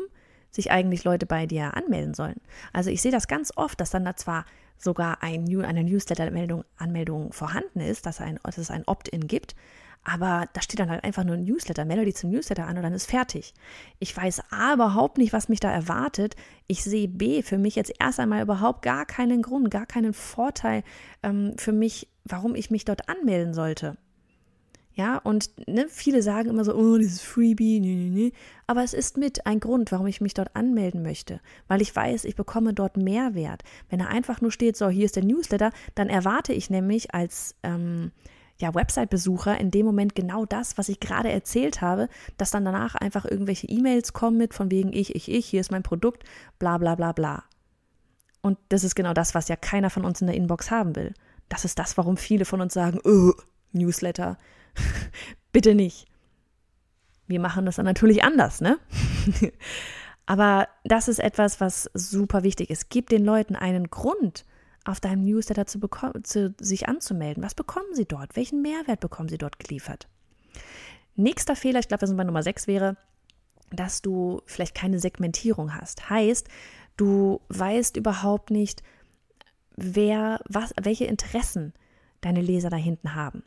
sich 0.51 0.71
eigentlich 0.71 1.05
Leute 1.05 1.27
bei 1.27 1.47
dir 1.47 1.77
anmelden 1.77 2.15
sollen. 2.15 2.41
Also 2.73 2.91
ich 2.91 3.03
sehe 3.03 3.13
das 3.13 3.29
ganz 3.29 3.53
oft, 3.57 3.81
dass 3.81 3.91
dann 3.91 4.05
da 4.05 4.17
zwar 4.17 4.45
sogar 4.79 5.23
ein, 5.23 5.47
eine 5.65 5.85
Newsletter-Anmeldung 5.85 6.65
Anmeldung 6.77 7.33
vorhanden 7.33 7.81
ist, 7.81 8.07
dass, 8.07 8.21
ein, 8.21 8.39
dass 8.43 8.59
es 8.59 8.71
ein 8.71 8.85
Opt-in 8.87 9.27
gibt, 9.27 9.55
aber 10.05 10.47
da 10.53 10.61
steht 10.61 10.81
dann 10.81 10.91
halt 10.91 11.03
einfach 11.03 11.25
nur 11.25 11.35
ein 11.35 11.45
Newsletter, 11.45 11.85
melde 11.85 12.05
dich 12.05 12.17
zum 12.17 12.31
Newsletter 12.31 12.67
an 12.67 12.77
und 12.77 12.83
dann 12.83 12.93
ist 12.93 13.11
fertig. 13.11 13.55
Ich 13.99 14.15
weiß 14.15 14.43
A 14.51 14.75
überhaupt 14.75 15.17
nicht, 15.17 15.33
was 15.33 15.49
mich 15.49 15.61
da 15.61 15.71
erwartet. 15.71 16.37
Ich 16.67 16.85
sehe 16.85 17.09
B 17.09 17.43
für 17.43 17.57
mich 17.57 17.75
jetzt 17.75 17.93
erst 17.99 18.21
einmal 18.21 18.43
überhaupt 18.43 18.83
gar 18.83 19.07
keinen 19.07 19.41
Grund, 19.41 19.71
gar 19.71 19.87
keinen 19.87 20.13
Vorteil 20.13 20.82
ähm, 21.23 21.55
für 21.56 21.73
mich, 21.73 22.08
warum 22.25 22.55
ich 22.55 22.70
mich 22.70 22.85
dort 22.85 23.08
anmelden 23.08 23.55
sollte. 23.55 23.97
Ja, 24.96 25.19
und 25.19 25.51
ne, 25.69 25.86
viele 25.89 26.22
sagen 26.22 26.51
immer 26.51 26.65
so, 26.65 26.72
oh, 26.72 26.98
dieses 26.98 27.20
Freebie, 27.20 27.81
nee, 27.81 27.96
nee, 27.96 28.10
nee. 28.10 28.32
Aber 28.69 28.84
es 28.84 28.94
ist 28.94 29.19
mit 29.19 29.44
ein 29.44 29.58
Grund, 29.58 29.91
warum 29.91 30.06
ich 30.06 30.20
mich 30.20 30.34
dort 30.34 30.55
anmelden 30.55 31.03
möchte. 31.03 31.41
Weil 31.67 31.82
ich 31.82 31.94
weiß, 31.94 32.24
ich 32.24 32.36
bekomme 32.36 32.74
dort 32.74 32.96
Mehrwert. 32.96 33.65
Wenn 33.91 33.98
da 33.98 34.06
einfach 34.06 34.41
nur 34.41 34.53
steht, 34.53 34.77
so, 34.77 34.89
hier 34.89 35.05
ist 35.05 35.17
der 35.17 35.24
Newsletter, 35.24 35.72
dann 35.96 36.08
erwarte 36.08 36.53
ich 36.53 36.70
nämlich 36.70 37.13
als 37.13 37.56
ähm, 37.65 38.13
ja, 38.60 38.72
Website-Besucher 38.72 39.58
in 39.58 39.72
dem 39.72 39.84
Moment 39.84 40.15
genau 40.15 40.46
das, 40.46 40.79
was 40.79 40.89
ich 40.89 41.01
gerade 41.01 41.29
erzählt 41.29 41.81
habe, 41.81 42.08
dass 42.36 42.53
dann 42.53 42.65
danach 42.65 42.94
einfach 42.94 43.24
irgendwelche 43.24 43.67
E-Mails 43.67 44.13
kommen 44.13 44.36
mit 44.36 44.55
von 44.55 44.70
wegen 44.70 44.93
ich, 44.93 45.17
ich, 45.17 45.29
ich, 45.29 45.46
hier 45.46 45.60
ist 45.60 45.72
mein 45.72 45.82
Produkt, 45.82 46.22
bla 46.60 46.79
bla 46.79 46.94
bla 46.94 47.10
bla. 47.10 47.43
Und 48.43 48.58
das 48.69 48.84
ist 48.84 48.94
genau 48.94 49.13
das, 49.13 49.34
was 49.34 49.48
ja 49.48 49.56
keiner 49.56 49.91
von 49.91 50.05
uns 50.05 50.20
in 50.20 50.29
der 50.29 50.36
Inbox 50.36 50.70
haben 50.70 50.94
will. 50.94 51.15
Das 51.48 51.65
ist 51.65 51.81
das, 51.81 51.96
warum 51.96 52.17
viele 52.17 52.44
von 52.44 52.60
uns 52.60 52.74
sagen, 52.74 53.01
oh, 53.05 53.32
Newsletter, 53.72 54.39
bitte 55.53 55.75
nicht. 55.75 56.07
Wir 57.27 57.41
machen 57.41 57.67
das 57.67 57.77
dann 57.77 57.87
natürlich 57.87 58.23
anders, 58.23 58.61
ne? 58.61 58.79
Aber 60.27 60.69
das 60.85 61.09
ist 61.09 61.19
etwas, 61.19 61.61
was 61.61 61.91
super 61.95 62.43
wichtig 62.43 62.71
ist. 62.71 62.89
Gib 62.89 63.09
den 63.09 63.25
Leuten 63.25 63.57
einen 63.57 63.91
Grund, 63.91 64.45
auf 64.85 65.01
deinem 65.01 65.25
Newsletter 65.25 65.67
zu, 65.67 65.81
zu 66.23 66.55
sich 66.61 66.89
anzumelden. 66.89 67.43
Was 67.43 67.55
bekommen 67.55 67.95
sie 67.95 68.05
dort? 68.05 68.37
Welchen 68.37 68.63
Mehrwert 68.63 69.01
bekommen 69.01 69.29
sie 69.29 69.39
dort 69.39 69.59
geliefert? 69.59 70.09
Nächster 71.17 71.57
Fehler, 71.57 71.81
ich 71.81 71.89
glaube, 71.89 72.03
wir 72.03 72.09
sind 72.09 72.17
bei 72.17 72.25
Nummer 72.25 72.43
6, 72.43 72.67
wäre, 72.67 72.97
dass 73.71 74.03
du 74.03 74.43
vielleicht 74.47 74.75
keine 74.75 74.99
Segmentierung 74.99 75.75
hast. 75.75 76.11
Heißt, 76.11 76.49
du 76.97 77.41
weißt 77.49 77.97
überhaupt 77.97 78.51
nicht, 78.51 78.83
wer, 79.77 80.41
was, 80.47 80.75
welche 80.81 81.07
Interessen 81.07 81.73
deine 82.21 82.41
Leser 82.41 82.71
da 82.71 82.77
hinten 82.77 83.15
haben. 83.15 83.43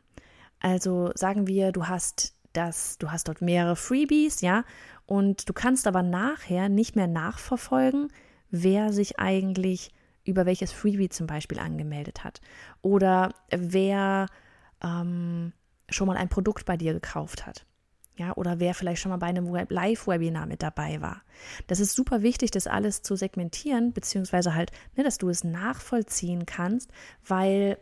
Also 0.60 1.12
sagen 1.16 1.48
wir, 1.48 1.72
du 1.72 1.88
hast 1.88 2.34
das, 2.54 2.98
du 2.98 3.12
hast 3.12 3.28
dort 3.28 3.42
mehrere 3.42 3.76
Freebies, 3.76 4.42
ja, 4.42 4.64
und 5.06 5.48
du 5.48 5.54
kannst 5.54 5.88
aber 5.88 6.04
nachher 6.04 6.70
nicht 6.70 6.96
mehr 6.96 7.08
nachverfolgen, 7.08 8.12
wer 8.50 8.92
sich 8.92 9.20
eigentlich 9.20 9.92
über 10.24 10.46
welches 10.46 10.72
Freebie 10.72 11.10
zum 11.10 11.28
Beispiel 11.28 11.60
angemeldet 11.60 12.24
hat 12.24 12.42
oder 12.82 13.34
wer 13.50 14.28
ähm, 14.84 15.54
schon 15.90 16.08
mal 16.08 16.18
ein 16.18 16.30
Produkt 16.30 16.66
bei 16.66 16.76
dir 16.78 16.94
gekauft 16.94 17.46
hat. 17.46 17.66
Ja, 18.18 18.34
oder 18.36 18.60
wer 18.60 18.74
vielleicht 18.74 19.00
schon 19.00 19.12
mal 19.12 19.18
bei 19.18 19.28
einem 19.28 19.46
Live-Webinar 19.70 20.48
mit 20.48 20.64
dabei 20.64 21.02
war. 21.02 21.22
Das 21.68 21.80
ist 21.80 21.94
super 21.94 22.24
wichtig, 22.24 22.50
das 22.50 22.66
alles 22.66 23.04
zu 23.04 23.16
segmentieren, 23.16 23.94
beziehungsweise 23.94 24.56
halt, 24.56 24.72
ne, 24.96 25.04
dass 25.04 25.20
du 25.20 25.30
es 25.30 25.44
nachvollziehen 25.44 26.48
kannst, 26.48 26.90
weil 27.28 27.78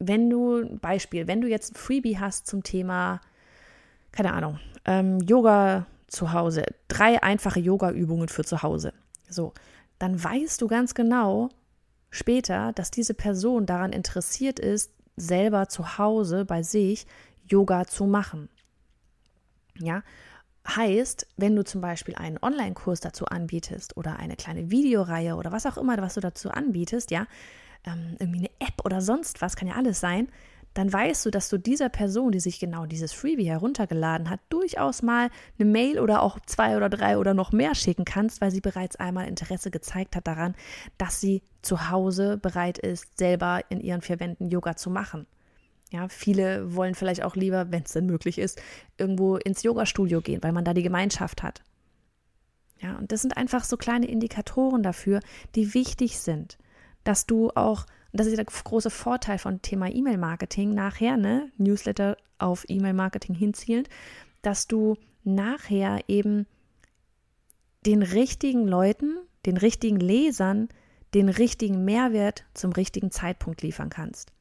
wenn 0.00 0.28
du, 0.28 0.78
Beispiel, 0.78 1.26
wenn 1.28 1.40
du 1.40 1.48
jetzt 1.48 1.72
ein 1.72 1.76
Freebie 1.76 2.18
hast 2.18 2.46
zum 2.46 2.62
Thema, 2.62 3.20
keine 4.10 4.32
Ahnung, 4.32 4.58
ähm, 4.86 5.20
Yoga 5.20 5.86
zu 6.08 6.32
Hause, 6.32 6.64
drei 6.88 7.22
einfache 7.22 7.60
Yoga-Übungen 7.60 8.28
für 8.28 8.42
zu 8.42 8.62
Hause, 8.62 8.92
so, 9.28 9.52
dann 9.98 10.22
weißt 10.22 10.60
du 10.60 10.66
ganz 10.66 10.94
genau 10.94 11.50
später, 12.10 12.72
dass 12.72 12.90
diese 12.90 13.14
Person 13.14 13.66
daran 13.66 13.92
interessiert 13.92 14.58
ist, 14.58 14.90
selber 15.16 15.68
zu 15.68 15.98
Hause 15.98 16.44
bei 16.46 16.62
sich 16.62 17.06
Yoga 17.46 17.84
zu 17.84 18.06
machen. 18.06 18.48
Ja, 19.78 20.02
heißt, 20.66 21.26
wenn 21.36 21.56
du 21.56 21.64
zum 21.64 21.80
Beispiel 21.80 22.14
einen 22.14 22.38
Online-Kurs 22.40 23.00
dazu 23.00 23.26
anbietest 23.26 23.96
oder 23.96 24.18
eine 24.18 24.36
kleine 24.36 24.70
Videoreihe 24.70 25.36
oder 25.36 25.52
was 25.52 25.66
auch 25.66 25.76
immer, 25.76 25.96
was 25.98 26.14
du 26.14 26.20
dazu 26.20 26.50
anbietest, 26.50 27.10
ja, 27.10 27.26
ähm, 27.84 28.16
irgendwie 28.18 28.40
eine 28.40 28.50
App 28.68 28.84
oder 28.84 29.00
sonst 29.00 29.40
was, 29.40 29.56
kann 29.56 29.68
ja 29.68 29.74
alles 29.74 30.00
sein, 30.00 30.28
dann 30.74 30.92
weißt 30.92 31.26
du, 31.26 31.30
dass 31.30 31.48
du 31.48 31.58
dieser 31.58 31.88
Person, 31.88 32.30
die 32.30 32.40
sich 32.40 32.60
genau 32.60 32.86
dieses 32.86 33.12
Freebie 33.12 33.48
heruntergeladen 33.48 34.30
hat, 34.30 34.40
durchaus 34.50 35.02
mal 35.02 35.28
eine 35.58 35.68
Mail 35.68 35.98
oder 35.98 36.22
auch 36.22 36.38
zwei 36.46 36.76
oder 36.76 36.88
drei 36.88 37.18
oder 37.18 37.34
noch 37.34 37.50
mehr 37.50 37.74
schicken 37.74 38.04
kannst, 38.04 38.40
weil 38.40 38.52
sie 38.52 38.60
bereits 38.60 38.96
einmal 38.96 39.26
Interesse 39.26 39.70
gezeigt 39.70 40.14
hat 40.14 40.26
daran, 40.28 40.54
dass 40.96 41.20
sie 41.20 41.42
zu 41.62 41.90
Hause 41.90 42.36
bereit 42.36 42.78
ist, 42.78 43.18
selber 43.18 43.62
in 43.68 43.80
ihren 43.80 44.00
vier 44.00 44.20
Wänden 44.20 44.48
Yoga 44.48 44.76
zu 44.76 44.90
machen. 44.90 45.26
Ja, 45.90 46.08
viele 46.08 46.76
wollen 46.76 46.94
vielleicht 46.94 47.24
auch 47.24 47.34
lieber, 47.34 47.72
wenn 47.72 47.82
es 47.82 47.92
denn 47.92 48.06
möglich 48.06 48.38
ist, 48.38 48.62
irgendwo 48.96 49.36
ins 49.36 49.64
Yoga-Studio 49.64 50.20
gehen, 50.20 50.40
weil 50.42 50.52
man 50.52 50.64
da 50.64 50.72
die 50.72 50.84
Gemeinschaft 50.84 51.42
hat. 51.42 51.62
Ja, 52.80 52.96
und 52.96 53.10
das 53.10 53.22
sind 53.22 53.36
einfach 53.36 53.64
so 53.64 53.76
kleine 53.76 54.06
Indikatoren 54.06 54.84
dafür, 54.84 55.20
die 55.56 55.74
wichtig 55.74 56.20
sind, 56.20 56.58
dass 57.04 57.26
du 57.26 57.50
auch, 57.50 57.86
das 58.12 58.26
ist 58.26 58.36
der 58.36 58.44
große 58.44 58.90
Vorteil 58.90 59.38
von 59.38 59.62
Thema 59.62 59.90
E-Mail-Marketing 59.90 60.74
nachher, 60.74 61.16
ne, 61.16 61.50
Newsletter 61.56 62.16
auf 62.38 62.64
E-Mail-Marketing 62.68 63.34
hinzielend, 63.34 63.88
dass 64.42 64.66
du 64.66 64.96
nachher 65.24 66.00
eben 66.08 66.46
den 67.86 68.02
richtigen 68.02 68.66
Leuten, 68.66 69.18
den 69.46 69.56
richtigen 69.56 70.00
Lesern, 70.00 70.68
den 71.14 71.28
richtigen 71.28 71.84
Mehrwert 71.84 72.44
zum 72.54 72.72
richtigen 72.72 73.10
Zeitpunkt 73.10 73.62
liefern 73.62 73.90
kannst. 73.90 74.32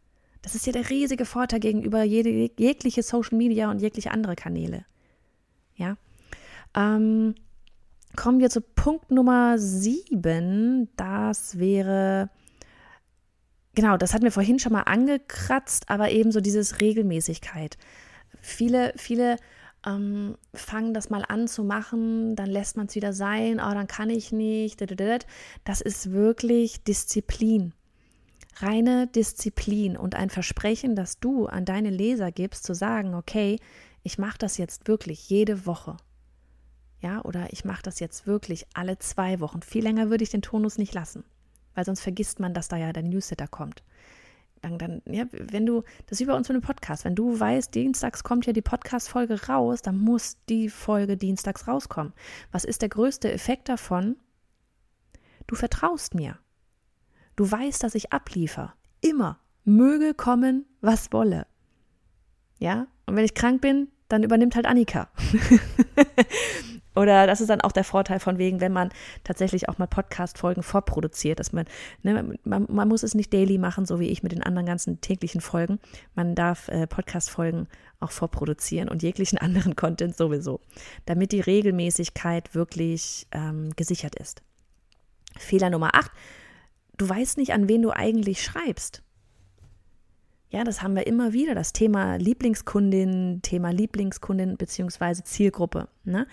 Das 0.41 0.55
ist 0.55 0.65
ja 0.65 0.71
der 0.71 0.89
riesige 0.89 1.25
Vorteil 1.25 1.59
gegenüber 1.59 2.03
jede, 2.03 2.29
jegliche 2.57 3.03
Social 3.03 3.37
Media 3.37 3.69
und 3.69 3.81
jegliche 3.81 4.11
andere 4.11 4.35
Kanäle. 4.35 4.85
Ja. 5.75 5.97
Ähm, 6.75 7.35
kommen 8.15 8.39
wir 8.39 8.49
zu 8.49 8.61
Punkt 8.61 9.11
Nummer 9.11 9.57
sieben. 9.57 10.89
Das 10.95 11.59
wäre, 11.59 12.29
genau, 13.79 13.97
das 13.97 14.13
hatten 14.13 14.23
wir 14.23 14.31
vorhin 14.31 14.59
schon 14.59 14.73
mal 14.73 14.83
angekratzt, 14.83 15.89
aber 15.89 16.11
eben 16.11 16.31
so 16.31 16.41
dieses 16.41 16.81
Regelmäßigkeit. 16.81 17.77
Viele, 18.41 18.93
viele 18.95 19.37
ähm, 19.85 20.35
fangen 20.53 20.93
das 20.93 21.09
mal 21.09 21.23
an 21.27 21.47
zu 21.47 21.63
machen, 21.63 22.35
dann 22.35 22.49
lässt 22.49 22.77
man 22.77 22.87
es 22.87 22.95
wieder 22.95 23.13
sein, 23.13 23.59
oh, 23.59 23.73
dann 23.73 23.87
kann 23.87 24.09
ich 24.09 24.31
nicht. 24.31 24.81
Das 25.63 25.81
ist 25.81 26.11
wirklich 26.11 26.83
Disziplin 26.83 27.73
reine 28.61 29.07
Disziplin 29.07 29.97
und 29.97 30.15
ein 30.15 30.29
Versprechen, 30.29 30.95
das 30.95 31.19
du 31.19 31.47
an 31.47 31.65
deine 31.65 31.89
Leser 31.89 32.31
gibst, 32.31 32.65
zu 32.65 32.73
sagen, 32.73 33.15
okay, 33.15 33.57
ich 34.03 34.17
mache 34.17 34.37
das 34.37 34.57
jetzt 34.57 34.87
wirklich 34.87 35.29
jede 35.29 35.65
Woche. 35.65 35.97
Ja, 37.01 37.23
oder 37.23 37.53
ich 37.53 37.63
mache 37.63 37.83
das 37.83 37.99
jetzt 37.99 38.27
wirklich 38.27 38.65
alle 38.73 38.99
zwei 38.99 39.39
Wochen. 39.39 39.61
Viel 39.61 39.83
länger 39.83 40.09
würde 40.09 40.23
ich 40.23 40.29
den 40.29 40.41
Tonus 40.41 40.77
nicht 40.77 40.93
lassen, 40.93 41.23
weil 41.79 41.85
sonst 41.85 42.01
vergisst 42.01 42.41
man, 42.41 42.53
dass 42.53 42.67
da 42.67 42.75
ja 42.75 42.91
der 42.91 43.03
Newsletter 43.03 43.47
kommt. 43.47 43.83
Dann, 44.61 44.77
dann, 44.77 45.01
ja, 45.05 45.23
wenn 45.31 45.65
du, 45.65 45.83
das 46.07 46.17
ist 46.17 46.19
wie 46.19 46.25
bei 46.25 46.35
uns 46.35 46.49
mit 46.49 46.55
dem 46.55 46.61
Podcast, 46.61 47.05
wenn 47.05 47.15
du 47.15 47.39
weißt, 47.39 47.73
dienstags 47.73 48.21
kommt 48.21 48.45
ja 48.45 48.51
die 48.51 48.61
Podcast-Folge 48.61 49.47
raus, 49.47 49.81
dann 49.81 49.97
muss 49.97 50.35
die 50.49 50.67
Folge 50.67 51.15
dienstags 51.15 51.69
rauskommen. 51.69 52.11
Was 52.51 52.65
ist 52.65 52.81
der 52.81 52.89
größte 52.89 53.31
Effekt 53.31 53.69
davon? 53.69 54.17
Du 55.47 55.55
vertraust 55.55 56.15
mir. 56.15 56.37
Du 57.37 57.49
weißt, 57.49 57.81
dass 57.81 57.95
ich 57.95 58.11
abliefer. 58.11 58.73
Immer. 58.99 59.39
Möge 59.63 60.13
kommen, 60.13 60.65
was 60.81 61.13
wolle. 61.13 61.47
Ja? 62.57 62.87
Und 63.05 63.15
wenn 63.15 63.23
ich 63.23 63.35
krank 63.35 63.61
bin, 63.61 63.87
dann 64.09 64.23
übernimmt 64.23 64.57
halt 64.57 64.65
Annika. 64.65 65.09
Oder 66.99 67.27
das 67.27 67.41
ist 67.41 67.49
dann 67.49 67.61
auch 67.61 67.71
der 67.71 67.83
Vorteil 67.83 68.19
von 68.19 68.37
wegen, 68.37 68.59
wenn 68.59 68.73
man 68.73 68.89
tatsächlich 69.23 69.69
auch 69.69 69.77
mal 69.77 69.87
Podcast-Folgen 69.87 70.63
vorproduziert, 70.63 71.39
dass 71.39 71.53
man, 71.53 71.65
ne, 72.03 72.37
man, 72.43 72.65
man, 72.69 72.87
muss 72.87 73.03
es 73.03 73.15
nicht 73.15 73.33
daily 73.33 73.57
machen, 73.57 73.85
so 73.85 73.99
wie 73.99 74.09
ich 74.09 74.23
mit 74.23 74.31
den 74.31 74.43
anderen 74.43 74.65
ganzen 74.65 74.99
täglichen 74.99 75.41
Folgen. 75.41 75.79
Man 76.15 76.35
darf 76.35 76.67
äh, 76.67 76.87
Podcast-Folgen 76.87 77.67
auch 77.99 78.11
vorproduzieren 78.11 78.89
und 78.89 79.01
jeglichen 79.01 79.37
anderen 79.39 79.75
Content 79.75 80.17
sowieso, 80.17 80.59
damit 81.05 81.31
die 81.31 81.41
Regelmäßigkeit 81.41 82.53
wirklich 82.53 83.27
ähm, 83.31 83.71
gesichert 83.75 84.15
ist. 84.15 84.41
Fehler 85.37 85.69
Nummer 85.69 85.95
8, 85.95 86.11
Du 86.99 87.07
weißt 87.07 87.37
nicht, 87.37 87.53
an 87.53 87.69
wen 87.69 87.81
du 87.81 87.91
eigentlich 87.91 88.43
schreibst. 88.43 89.01
Ja, 90.49 90.65
das 90.65 90.81
haben 90.81 90.95
wir 90.95 91.07
immer 91.07 91.31
wieder, 91.31 91.55
das 91.55 91.71
Thema 91.71 92.17
Lieblingskundin, 92.17 93.39
Thema 93.41 93.69
Lieblingskundin 93.69 94.57
bzw. 94.57 95.23
Zielgruppe. 95.23 95.87
Ne? 96.03 96.27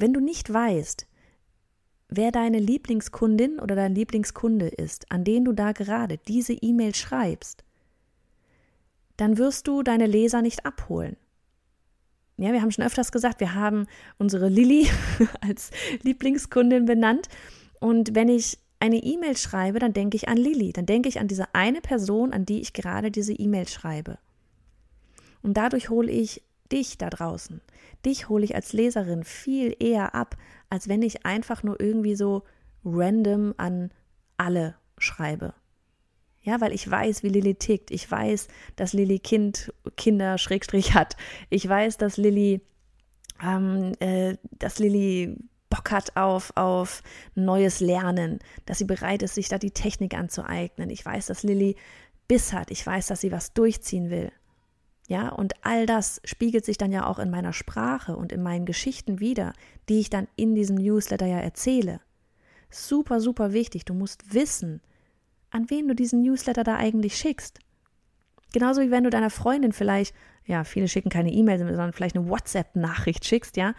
Wenn 0.00 0.14
du 0.14 0.20
nicht 0.20 0.50
weißt, 0.50 1.06
wer 2.08 2.32
deine 2.32 2.58
Lieblingskundin 2.58 3.60
oder 3.60 3.76
dein 3.76 3.94
Lieblingskunde 3.94 4.68
ist, 4.68 5.12
an 5.12 5.24
den 5.24 5.44
du 5.44 5.52
da 5.52 5.72
gerade 5.72 6.16
diese 6.16 6.54
E-Mail 6.54 6.94
schreibst, 6.94 7.64
dann 9.18 9.36
wirst 9.36 9.68
du 9.68 9.82
deine 9.82 10.06
Leser 10.06 10.40
nicht 10.40 10.64
abholen. 10.64 11.16
Ja, 12.38 12.52
wir 12.52 12.62
haben 12.62 12.70
schon 12.70 12.86
öfters 12.86 13.12
gesagt, 13.12 13.40
wir 13.40 13.54
haben 13.54 13.86
unsere 14.16 14.48
Lilly 14.48 14.88
als 15.42 15.70
Lieblingskundin 16.02 16.86
benannt. 16.86 17.28
Und 17.78 18.14
wenn 18.14 18.30
ich 18.30 18.58
eine 18.78 18.96
E-Mail 18.96 19.36
schreibe, 19.36 19.80
dann 19.80 19.92
denke 19.92 20.16
ich 20.16 20.28
an 20.28 20.38
Lilly, 20.38 20.72
dann 20.72 20.86
denke 20.86 21.10
ich 21.10 21.20
an 21.20 21.28
diese 21.28 21.54
eine 21.54 21.82
Person, 21.82 22.32
an 22.32 22.46
die 22.46 22.62
ich 22.62 22.72
gerade 22.72 23.10
diese 23.10 23.34
E-Mail 23.34 23.68
schreibe. 23.68 24.16
Und 25.42 25.58
dadurch 25.58 25.90
hole 25.90 26.10
ich 26.10 26.42
dich 26.72 26.96
da 26.96 27.10
draußen, 27.10 27.60
dich 28.04 28.28
hole 28.28 28.44
ich 28.44 28.54
als 28.54 28.72
Leserin 28.72 29.24
viel 29.24 29.74
eher 29.78 30.14
ab, 30.14 30.36
als 30.68 30.88
wenn 30.88 31.02
ich 31.02 31.26
einfach 31.26 31.62
nur 31.62 31.80
irgendwie 31.80 32.14
so 32.14 32.44
random 32.84 33.54
an 33.56 33.90
alle 34.36 34.76
schreibe. 34.98 35.54
Ja, 36.42 36.60
weil 36.60 36.72
ich 36.72 36.90
weiß, 36.90 37.22
wie 37.22 37.28
Lilly 37.28 37.54
tickt. 37.54 37.90
Ich 37.90 38.10
weiß, 38.10 38.48
dass 38.76 38.94
Lilly 38.94 39.18
Kind, 39.18 39.72
Kinder 39.96 40.38
Schrägstrich 40.38 40.94
hat. 40.94 41.16
Ich 41.50 41.68
weiß, 41.68 41.98
dass 41.98 42.16
Lilly, 42.16 42.62
ähm, 43.42 43.92
äh, 44.00 44.36
dass 44.58 44.78
Lilly 44.78 45.36
Bock 45.68 45.90
hat 45.90 46.16
auf, 46.16 46.52
auf 46.56 47.02
neues 47.34 47.80
Lernen, 47.80 48.40
dass 48.66 48.78
sie 48.78 48.86
bereit 48.86 49.22
ist, 49.22 49.34
sich 49.34 49.48
da 49.48 49.58
die 49.58 49.70
Technik 49.70 50.14
anzueignen. 50.14 50.90
Ich 50.90 51.04
weiß, 51.04 51.26
dass 51.26 51.42
Lilly 51.42 51.76
Biss 52.26 52.52
hat. 52.52 52.70
Ich 52.70 52.84
weiß, 52.84 53.08
dass 53.08 53.20
sie 53.20 53.32
was 53.32 53.52
durchziehen 53.52 54.10
will. 54.10 54.32
Ja, 55.10 55.30
und 55.30 55.54
all 55.62 55.86
das 55.86 56.20
spiegelt 56.22 56.64
sich 56.64 56.78
dann 56.78 56.92
ja 56.92 57.04
auch 57.04 57.18
in 57.18 57.30
meiner 57.30 57.52
Sprache 57.52 58.16
und 58.16 58.30
in 58.30 58.44
meinen 58.44 58.64
Geschichten 58.64 59.18
wieder, 59.18 59.54
die 59.88 59.98
ich 59.98 60.08
dann 60.08 60.28
in 60.36 60.54
diesem 60.54 60.76
Newsletter 60.76 61.26
ja 61.26 61.40
erzähle. 61.40 62.00
Super, 62.70 63.20
super 63.20 63.52
wichtig. 63.52 63.84
Du 63.84 63.92
musst 63.92 64.32
wissen, 64.32 64.80
an 65.50 65.68
wen 65.68 65.88
du 65.88 65.96
diesen 65.96 66.22
Newsletter 66.22 66.62
da 66.62 66.76
eigentlich 66.76 67.16
schickst. 67.16 67.58
Genauso 68.52 68.82
wie 68.82 68.92
wenn 68.92 69.02
du 69.02 69.10
deiner 69.10 69.30
Freundin 69.30 69.72
vielleicht, 69.72 70.14
ja, 70.46 70.62
viele 70.62 70.86
schicken 70.86 71.10
keine 71.10 71.32
E-Mail, 71.32 71.58
sondern 71.58 71.92
vielleicht 71.92 72.14
eine 72.14 72.28
WhatsApp-Nachricht 72.28 73.24
schickst, 73.24 73.56
ja, 73.56 73.74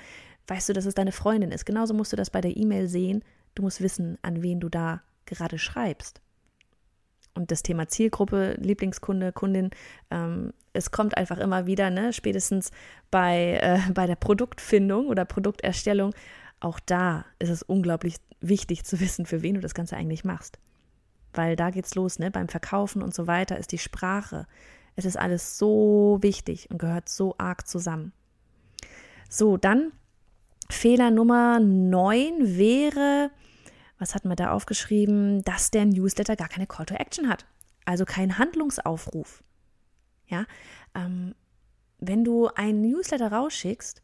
weißt 0.48 0.68
du, 0.68 0.74
dass 0.74 0.86
es 0.86 0.96
deine 0.96 1.14
Freundin 1.14 1.54
ist. 1.54 1.66
Genauso 1.66 1.94
musst 1.94 2.12
du 2.12 2.18
das 2.18 2.30
bei 2.30 2.42
der 2.42 2.58
E-Mail 2.58 2.90
sehen. 2.90 3.24
Du 3.56 3.64
musst 3.64 3.80
wissen, 3.80 4.18
an 4.22 4.44
wen 4.44 4.60
du 4.60 4.68
da 4.68 5.02
gerade 5.26 5.60
schreibst. 5.60 6.20
Und 7.36 7.52
das 7.52 7.64
Thema 7.64 7.88
Zielgruppe, 7.88 8.58
Lieblingskunde, 8.60 9.32
Kundin, 9.32 9.70
ähm, 10.10 10.52
es 10.74 10.92
kommt 10.92 11.18
einfach 11.18 11.38
immer 11.38 11.66
wieder, 11.66 11.90
ne? 11.90 12.14
spätestens 12.14 12.72
bei, 13.10 13.60
äh, 13.62 13.80
bei 13.94 14.08
der 14.08 14.16
Produktfindung 14.16 15.08
oder 15.08 15.26
Produkterstellung. 15.26 16.14
Auch 16.60 16.80
da 16.80 17.26
ist 17.40 17.50
es 17.50 17.64
unglaublich 17.64 18.16
wichtig 18.40 18.84
zu 18.84 19.00
wissen, 19.00 19.26
für 19.26 19.42
wen 19.42 19.56
du 19.56 19.62
das 19.62 19.74
Ganze 19.74 19.98
eigentlich 19.98 20.24
machst. 20.24 20.60
Weil 21.34 21.56
da 21.56 21.70
geht's 21.70 21.96
los, 21.96 22.20
ne? 22.20 22.30
Beim 22.30 22.50
Verkaufen 22.50 23.02
und 23.02 23.14
so 23.14 23.26
weiter 23.26 23.58
ist 23.58 23.72
die 23.72 23.78
Sprache. 23.78 24.48
Es 24.96 25.06
ist 25.06 25.18
alles 25.18 25.58
so 25.58 26.20
wichtig 26.22 26.70
und 26.70 26.78
gehört 26.78 27.08
so 27.08 27.36
arg 27.38 27.68
zusammen. 27.68 28.12
So, 29.30 29.56
dann 29.56 29.94
Fehler 30.70 31.10
Nummer 31.12 31.60
9 31.60 32.58
wäre, 32.58 33.32
was 33.98 34.14
hat 34.14 34.26
man 34.26 34.36
da 34.36 34.52
aufgeschrieben, 34.52 35.42
dass 35.44 35.72
der 35.72 35.86
Newsletter 35.86 36.36
gar 36.36 36.50
keine 36.50 36.68
Call 36.68 36.86
to 36.86 36.96
Action 36.96 37.30
hat. 37.30 37.46
Also 37.86 38.04
kein 38.06 38.38
Handlungsaufruf. 38.38 39.44
Ja, 40.32 40.46
ähm, 40.96 41.36
wenn 42.00 42.24
du 42.24 42.48
einen 42.48 42.82
Newsletter 42.82 43.32
rausschickst, 43.32 44.02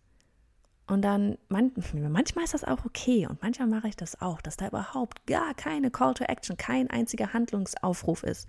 Und 0.90 1.02
dann, 1.02 1.38
man, 1.50 1.72
manchmal 2.10 2.46
ist 2.46 2.54
das 2.54 2.64
auch 2.64 2.86
okay 2.86 3.28
und 3.28 3.42
manchmal 3.42 3.68
mache 3.68 3.90
ich 3.90 3.98
das 3.98 4.22
auch, 4.22 4.42
dass 4.42 4.56
da 4.56 4.68
überhaupt 4.68 5.26
gar 5.26 5.54
keine 5.54 5.92
Call 5.92 6.14
to 6.14 6.24
Action, 6.24 6.56
kein 6.56 6.90
einziger 6.90 7.34
Handlungsaufruf 7.34 8.24
ist. 8.24 8.48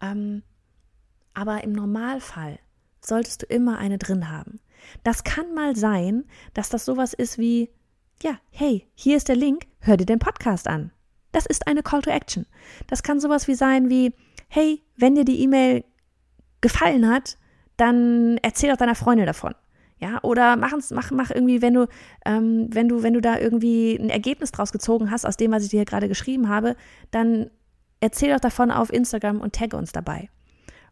Ähm, 0.00 0.42
aber 1.32 1.62
im 1.62 1.72
Normalfall 1.72 2.58
solltest 3.00 3.42
du 3.42 3.46
immer 3.46 3.78
eine 3.78 3.98
drin 3.98 4.30
haben. 4.30 4.58
Das 5.04 5.22
kann 5.22 5.54
mal 5.54 5.76
sein, 5.76 6.24
dass 6.54 6.70
das 6.70 6.84
sowas 6.84 7.14
ist 7.14 7.38
wie, 7.38 7.70
ja, 8.22 8.38
hey, 8.50 8.88
hier 8.94 9.16
ist 9.16 9.28
der 9.28 9.36
Link, 9.36 9.66
hör 9.80 9.96
dir 9.96 10.06
den 10.06 10.18
Podcast 10.18 10.66
an. 10.66 10.90
Das 11.32 11.46
ist 11.46 11.66
eine 11.68 11.82
Call 11.82 12.02
to 12.02 12.10
Action. 12.10 12.46
Das 12.86 13.02
kann 13.02 13.20
sowas 13.20 13.46
wie 13.46 13.54
sein 13.54 13.90
wie, 13.90 14.12
hey, 14.48 14.82
wenn 14.96 15.14
dir 15.14 15.24
die 15.24 15.40
E-Mail 15.40 15.84
gefallen 16.64 17.08
hat, 17.08 17.36
dann 17.76 18.38
erzähl 18.42 18.70
doch 18.70 18.78
deiner 18.78 18.94
Freundin 18.94 19.26
davon. 19.26 19.54
Ja, 19.98 20.18
oder 20.22 20.56
machen's, 20.56 20.90
mach, 20.90 21.10
mach 21.10 21.30
irgendwie, 21.30 21.62
wenn 21.62 21.74
du, 21.74 21.86
ähm, 22.24 22.68
wenn 22.72 22.88
du, 22.88 23.02
wenn 23.02 23.12
du 23.12 23.20
da 23.20 23.38
irgendwie 23.38 23.96
ein 23.96 24.08
Ergebnis 24.08 24.50
draus 24.50 24.72
gezogen 24.72 25.10
hast, 25.10 25.26
aus 25.26 25.36
dem, 25.36 25.52
was 25.52 25.62
ich 25.62 25.70
dir 25.70 25.84
gerade 25.84 26.08
geschrieben 26.08 26.48
habe, 26.48 26.74
dann 27.10 27.50
erzähl 28.00 28.32
doch 28.32 28.40
davon 28.40 28.70
auf 28.70 28.92
Instagram 28.92 29.40
und 29.40 29.54
tagge 29.54 29.76
uns 29.76 29.92
dabei. 29.92 30.30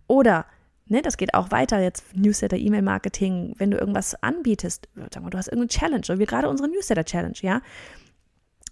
Oder, 0.07 0.45
ne, 0.87 1.01
das 1.01 1.17
geht 1.17 1.35
auch 1.35 1.51
weiter, 1.51 1.81
jetzt 1.81 2.15
Newsletter, 2.15 2.59
E-Mail-Marketing, 2.59 3.55
wenn 3.57 3.71
du 3.71 3.79
irgendwas 3.79 4.15
anbietest, 4.23 4.89
sag 5.11 5.23
mal, 5.23 5.31
du 5.31 5.39
hast 5.39 5.49
irgendeine 5.49 5.69
Challenge, 5.69 6.05
oder 6.07 6.19
wie 6.19 6.27
gerade 6.27 6.49
unsere 6.49 6.69
Newsletter-Challenge, 6.69 7.39
ja. 7.41 7.63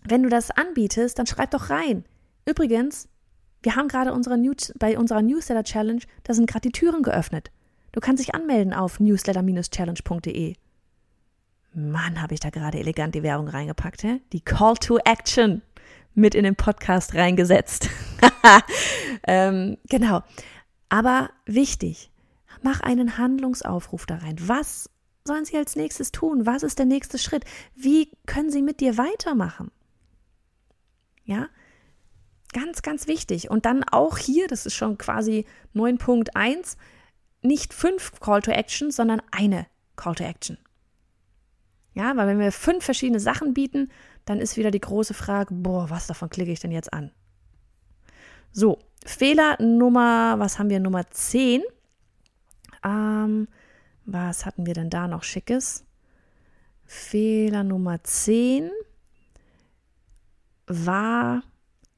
Wenn 0.05 0.23
du 0.23 0.29
das 0.29 0.51
anbietest, 0.51 1.19
dann 1.19 1.27
schreib 1.27 1.51
doch 1.51 1.71
rein. 1.71 2.05
Übrigens, 2.47 3.09
wir 3.63 3.77
haben 3.77 3.89
gerade 3.89 4.13
unsere 4.13 4.39
News, 4.39 4.73
bei 4.79 4.99
unserer 4.99 5.23
Newsletter-Challenge, 5.23 6.03
da 6.25 6.35
sind 6.35 6.49
gerade 6.49 6.69
die 6.69 6.73
Türen 6.73 7.03
geöffnet. 7.03 7.51
Du 7.93 8.01
kannst 8.01 8.23
dich 8.23 8.35
anmelden 8.35 8.73
auf 8.73 9.01
newsletter-challenge.de. 9.01 10.55
Mann, 11.73 12.21
habe 12.21 12.35
ich 12.35 12.41
da 12.41 12.51
gerade 12.51 12.79
elegant 12.79 13.15
die 13.15 13.23
Werbung 13.23 13.49
reingepackt, 13.49 14.03
hä? 14.03 14.21
Die 14.33 14.41
Call 14.41 14.75
to 14.77 14.99
Action 15.05 15.63
mit 16.15 16.35
in 16.35 16.45
den 16.45 16.57
Podcast 16.57 17.15
reingesetzt. 17.15 17.89
ähm, 19.27 19.77
genau. 19.89 20.23
Aber 20.89 21.31
wichtig, 21.47 22.11
mach 22.63 22.81
einen 22.81 23.19
Handlungsaufruf 23.19 24.07
da 24.07 24.17
rein. 24.17 24.37
Was 24.41 24.91
sollen 25.25 25.45
sie 25.45 25.57
als 25.57 25.77
nächstes 25.77 26.11
tun? 26.11 26.47
Was 26.47 26.63
ist 26.63 26.79
der 26.79 26.87
nächste 26.87 27.19
Schritt? 27.19 27.45
Wie 27.77 28.11
können 28.27 28.51
sie 28.51 28.63
mit 28.63 28.81
dir 28.81 28.99
weitermachen? 28.99 29.71
Ja, 31.25 31.49
ganz, 32.53 32.83
ganz 32.83 33.07
wichtig. 33.07 33.51
Und 33.51 33.67
dann 33.67 33.85
auch 33.85 34.19
hier, 34.19 34.47
das 34.49 34.67
ist 34.67 34.75
schon 34.75 34.99
quasi 34.99 35.47
9.1, 35.75 36.77
nicht 37.43 37.73
fünf 37.73 38.21
Call 38.21 38.43
to 38.43 38.51
Action, 38.51 38.91
sondern 38.91 39.23
eine 39.31 39.67
Call 39.97 40.15
to 40.15 40.25
Action. 40.25 40.59
Ja, 41.95 42.17
weil 42.17 42.29
wenn 42.29 42.39
wir 42.39 42.53
fünf 42.53 42.85
verschiedene 42.85 43.21
Sachen 43.21 43.55
bieten, 43.55 43.91
dann 44.25 44.39
ist 44.39 44.57
wieder 44.57 44.71
die 44.71 44.81
große 44.81 45.15
Frage, 45.15 45.55
boah, 45.55 45.91
was 45.91 46.07
davon 46.07 46.31
klicke 46.31 46.53
ich 46.53 46.61
denn 46.61 46.73
jetzt 46.73 46.93
an? 46.93 47.11
So, 48.53 48.79
Fehler 49.05 49.61
Nummer, 49.61 50.39
was 50.39 50.59
haben 50.59 50.71
wir, 50.71 50.81
Nummer 50.81 51.09
10. 51.11 51.63
Ähm, 52.85 53.49
was 54.05 54.47
hatten 54.47 54.67
wir 54.67 54.75
denn 54.75 54.91
da 54.91 55.09
noch 55.09 55.23
Schickes? 55.23 55.85
Fehler 56.85 57.65
Nummer 57.65 58.03
10 58.03 58.71
war 60.67 61.43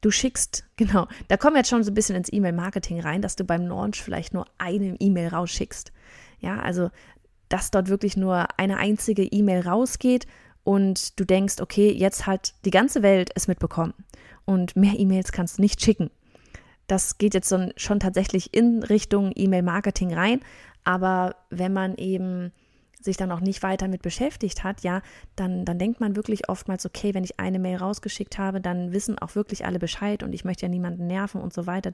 Du 0.02 0.10
schickst, 0.10 0.64
genau, 0.76 1.06
da 1.28 1.38
kommen 1.38 1.54
wir 1.54 1.60
jetzt 1.60 1.70
schon 1.70 1.82
so 1.82 1.90
ein 1.90 1.94
bisschen 1.94 2.16
ins 2.16 2.30
E-Mail-Marketing 2.30 3.00
rein, 3.00 3.22
dass 3.22 3.36
du 3.36 3.44
beim 3.44 3.66
Launch 3.66 4.02
vielleicht 4.02 4.34
nur 4.34 4.44
eine 4.58 4.96
E-Mail 5.00 5.28
rausschickst. 5.28 5.92
Ja, 6.40 6.60
also, 6.60 6.90
dass 7.48 7.70
dort 7.70 7.88
wirklich 7.88 8.16
nur 8.16 8.58
eine 8.58 8.76
einzige 8.76 9.22
E-Mail 9.22 9.66
rausgeht 9.66 10.26
und 10.64 11.18
du 11.18 11.24
denkst, 11.24 11.60
okay, 11.60 11.90
jetzt 11.90 12.26
hat 12.26 12.54
die 12.64 12.70
ganze 12.70 13.02
Welt 13.02 13.30
es 13.34 13.48
mitbekommen 13.48 13.94
und 14.44 14.76
mehr 14.76 14.98
E-Mails 14.98 15.32
kannst 15.32 15.58
du 15.58 15.62
nicht 15.62 15.82
schicken. 15.82 16.10
Das 16.88 17.16
geht 17.18 17.34
jetzt 17.34 17.54
schon 17.76 18.00
tatsächlich 18.00 18.52
in 18.52 18.82
Richtung 18.82 19.32
E-Mail-Marketing 19.34 20.12
rein, 20.12 20.40
aber 20.84 21.36
wenn 21.48 21.72
man 21.72 21.94
eben 21.96 22.52
sich 23.04 23.16
dann 23.16 23.32
auch 23.32 23.40
nicht 23.40 23.62
weiter 23.62 23.88
mit 23.88 24.02
beschäftigt 24.02 24.64
hat, 24.64 24.82
ja, 24.82 25.02
dann, 25.36 25.64
dann 25.64 25.78
denkt 25.78 26.00
man 26.00 26.16
wirklich 26.16 26.48
oftmals, 26.48 26.86
okay, 26.86 27.14
wenn 27.14 27.24
ich 27.24 27.38
eine 27.40 27.58
Mail 27.58 27.76
rausgeschickt 27.76 28.38
habe, 28.38 28.60
dann 28.60 28.92
wissen 28.92 29.18
auch 29.18 29.34
wirklich 29.34 29.64
alle 29.64 29.78
Bescheid 29.78 30.22
und 30.22 30.32
ich 30.32 30.44
möchte 30.44 30.66
ja 30.66 30.68
niemanden 30.68 31.06
nerven 31.06 31.40
und 31.40 31.52
so 31.52 31.66
weiter. 31.66 31.92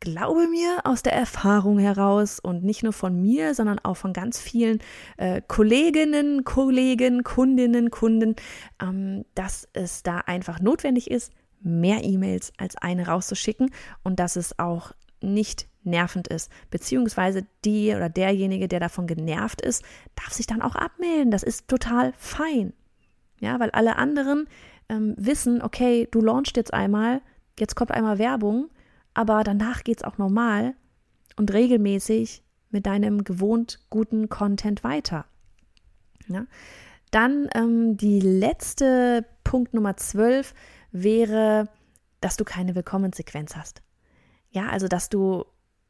Glaube 0.00 0.48
mir 0.48 0.80
aus 0.84 1.02
der 1.02 1.12
Erfahrung 1.12 1.78
heraus 1.78 2.40
und 2.40 2.64
nicht 2.64 2.82
nur 2.82 2.92
von 2.92 3.20
mir, 3.20 3.54
sondern 3.54 3.78
auch 3.78 3.96
von 3.96 4.12
ganz 4.12 4.40
vielen 4.40 4.78
äh, 5.16 5.42
Kolleginnen, 5.46 6.44
Kollegen, 6.44 7.22
Kundinnen, 7.22 7.90
Kunden, 7.90 8.36
ähm, 8.82 9.24
dass 9.34 9.68
es 9.72 10.02
da 10.02 10.18
einfach 10.18 10.60
notwendig 10.60 11.10
ist, 11.10 11.32
mehr 11.62 12.02
E-Mails 12.02 12.52
als 12.56 12.76
eine 12.76 13.06
rauszuschicken 13.06 13.70
und 14.02 14.18
dass 14.18 14.36
es 14.36 14.58
auch 14.58 14.92
nicht 15.22 15.68
nervend 15.82 16.28
ist. 16.28 16.50
Beziehungsweise 16.70 17.46
die 17.64 17.94
oder 17.94 18.08
derjenige, 18.08 18.68
der 18.68 18.80
davon 18.80 19.06
genervt 19.06 19.60
ist, 19.60 19.84
darf 20.14 20.32
sich 20.32 20.46
dann 20.46 20.62
auch 20.62 20.74
abmelden. 20.74 21.30
Das 21.30 21.42
ist 21.42 21.68
total 21.68 22.12
fein. 22.16 22.72
Ja, 23.40 23.58
weil 23.58 23.70
alle 23.70 23.96
anderen 23.96 24.48
ähm, 24.88 25.14
wissen, 25.16 25.62
okay, 25.62 26.08
du 26.10 26.20
launchst 26.20 26.56
jetzt 26.56 26.74
einmal, 26.74 27.22
jetzt 27.58 27.74
kommt 27.74 27.90
einmal 27.90 28.18
Werbung, 28.18 28.68
aber 29.14 29.42
danach 29.44 29.82
geht 29.82 29.98
es 29.98 30.04
auch 30.04 30.18
normal 30.18 30.74
und 31.36 31.52
regelmäßig 31.52 32.42
mit 32.70 32.86
deinem 32.86 33.24
gewohnt 33.24 33.80
guten 33.88 34.28
Content 34.28 34.84
weiter. 34.84 35.24
Ja? 36.28 36.46
Dann 37.10 37.48
ähm, 37.54 37.96
die 37.96 38.20
letzte 38.20 39.24
Punkt 39.42 39.74
Nummer 39.74 39.96
12 39.96 40.54
wäre, 40.92 41.68
dass 42.20 42.36
du 42.36 42.44
keine 42.44 42.74
Willkommenssequenz 42.74 43.56
hast. 43.56 43.82
Ja, 44.50 44.68
also 44.68 44.88
dass 44.88 45.08
du 45.08 45.44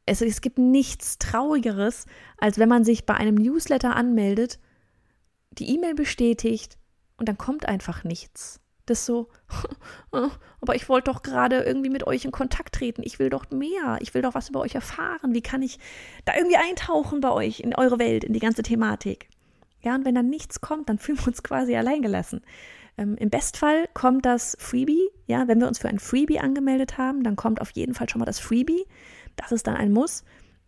es, 0.05 0.21
es 0.21 0.41
gibt 0.41 0.57
nichts 0.57 1.17
Traurigeres, 1.17 2.05
als 2.37 2.57
wenn 2.57 2.69
man 2.69 2.83
sich 2.83 3.05
bei 3.05 3.15
einem 3.15 3.35
Newsletter 3.35 3.95
anmeldet, 3.95 4.59
die 5.51 5.73
E-Mail 5.75 5.95
bestätigt 5.95 6.77
und 7.17 7.29
dann 7.29 7.37
kommt 7.37 7.67
einfach 7.67 8.03
nichts. 8.03 8.59
Das 8.87 9.05
so, 9.05 9.29
aber 10.11 10.75
ich 10.75 10.89
wollte 10.89 11.11
doch 11.11 11.21
gerade 11.21 11.61
irgendwie 11.61 11.89
mit 11.89 12.07
euch 12.07 12.25
in 12.25 12.31
Kontakt 12.31 12.75
treten. 12.75 13.03
Ich 13.05 13.19
will 13.19 13.29
doch 13.29 13.49
mehr. 13.51 13.97
Ich 14.01 14.13
will 14.13 14.23
doch 14.23 14.33
was 14.33 14.49
über 14.49 14.59
euch 14.59 14.75
erfahren. 14.75 15.33
Wie 15.33 15.41
kann 15.41 15.61
ich 15.61 15.77
da 16.25 16.35
irgendwie 16.35 16.57
eintauchen 16.57 17.21
bei 17.21 17.29
euch 17.29 17.59
in 17.59 17.75
eure 17.75 17.99
Welt, 17.99 18.23
in 18.23 18.33
die 18.33 18.39
ganze 18.39 18.63
Thematik? 18.63 19.29
Ja, 19.81 19.95
und 19.95 20.05
wenn 20.05 20.15
dann 20.15 20.29
nichts 20.29 20.61
kommt, 20.61 20.89
dann 20.89 20.99
fühlen 20.99 21.19
wir 21.19 21.27
uns 21.27 21.43
quasi 21.43 21.75
alleingelassen. 21.75 22.41
Ähm, 22.97 23.15
Im 23.17 23.29
Bestfall 23.29 23.87
kommt 23.93 24.25
das 24.25 24.55
Freebie. 24.59 25.09
Ja, 25.27 25.47
wenn 25.47 25.59
wir 25.59 25.67
uns 25.67 25.79
für 25.79 25.87
ein 25.87 25.99
Freebie 25.99 26.39
angemeldet 26.39 26.97
haben, 26.97 27.23
dann 27.23 27.35
kommt 27.35 27.61
auf 27.61 27.71
jeden 27.71 27.93
Fall 27.93 28.09
schon 28.09 28.19
mal 28.19 28.25
das 28.25 28.39
Freebie. 28.39 28.85
Das 29.35 29.51
ist 29.51 29.67
dann 29.67 29.75
ein 29.75 29.91
Muss. 29.91 30.23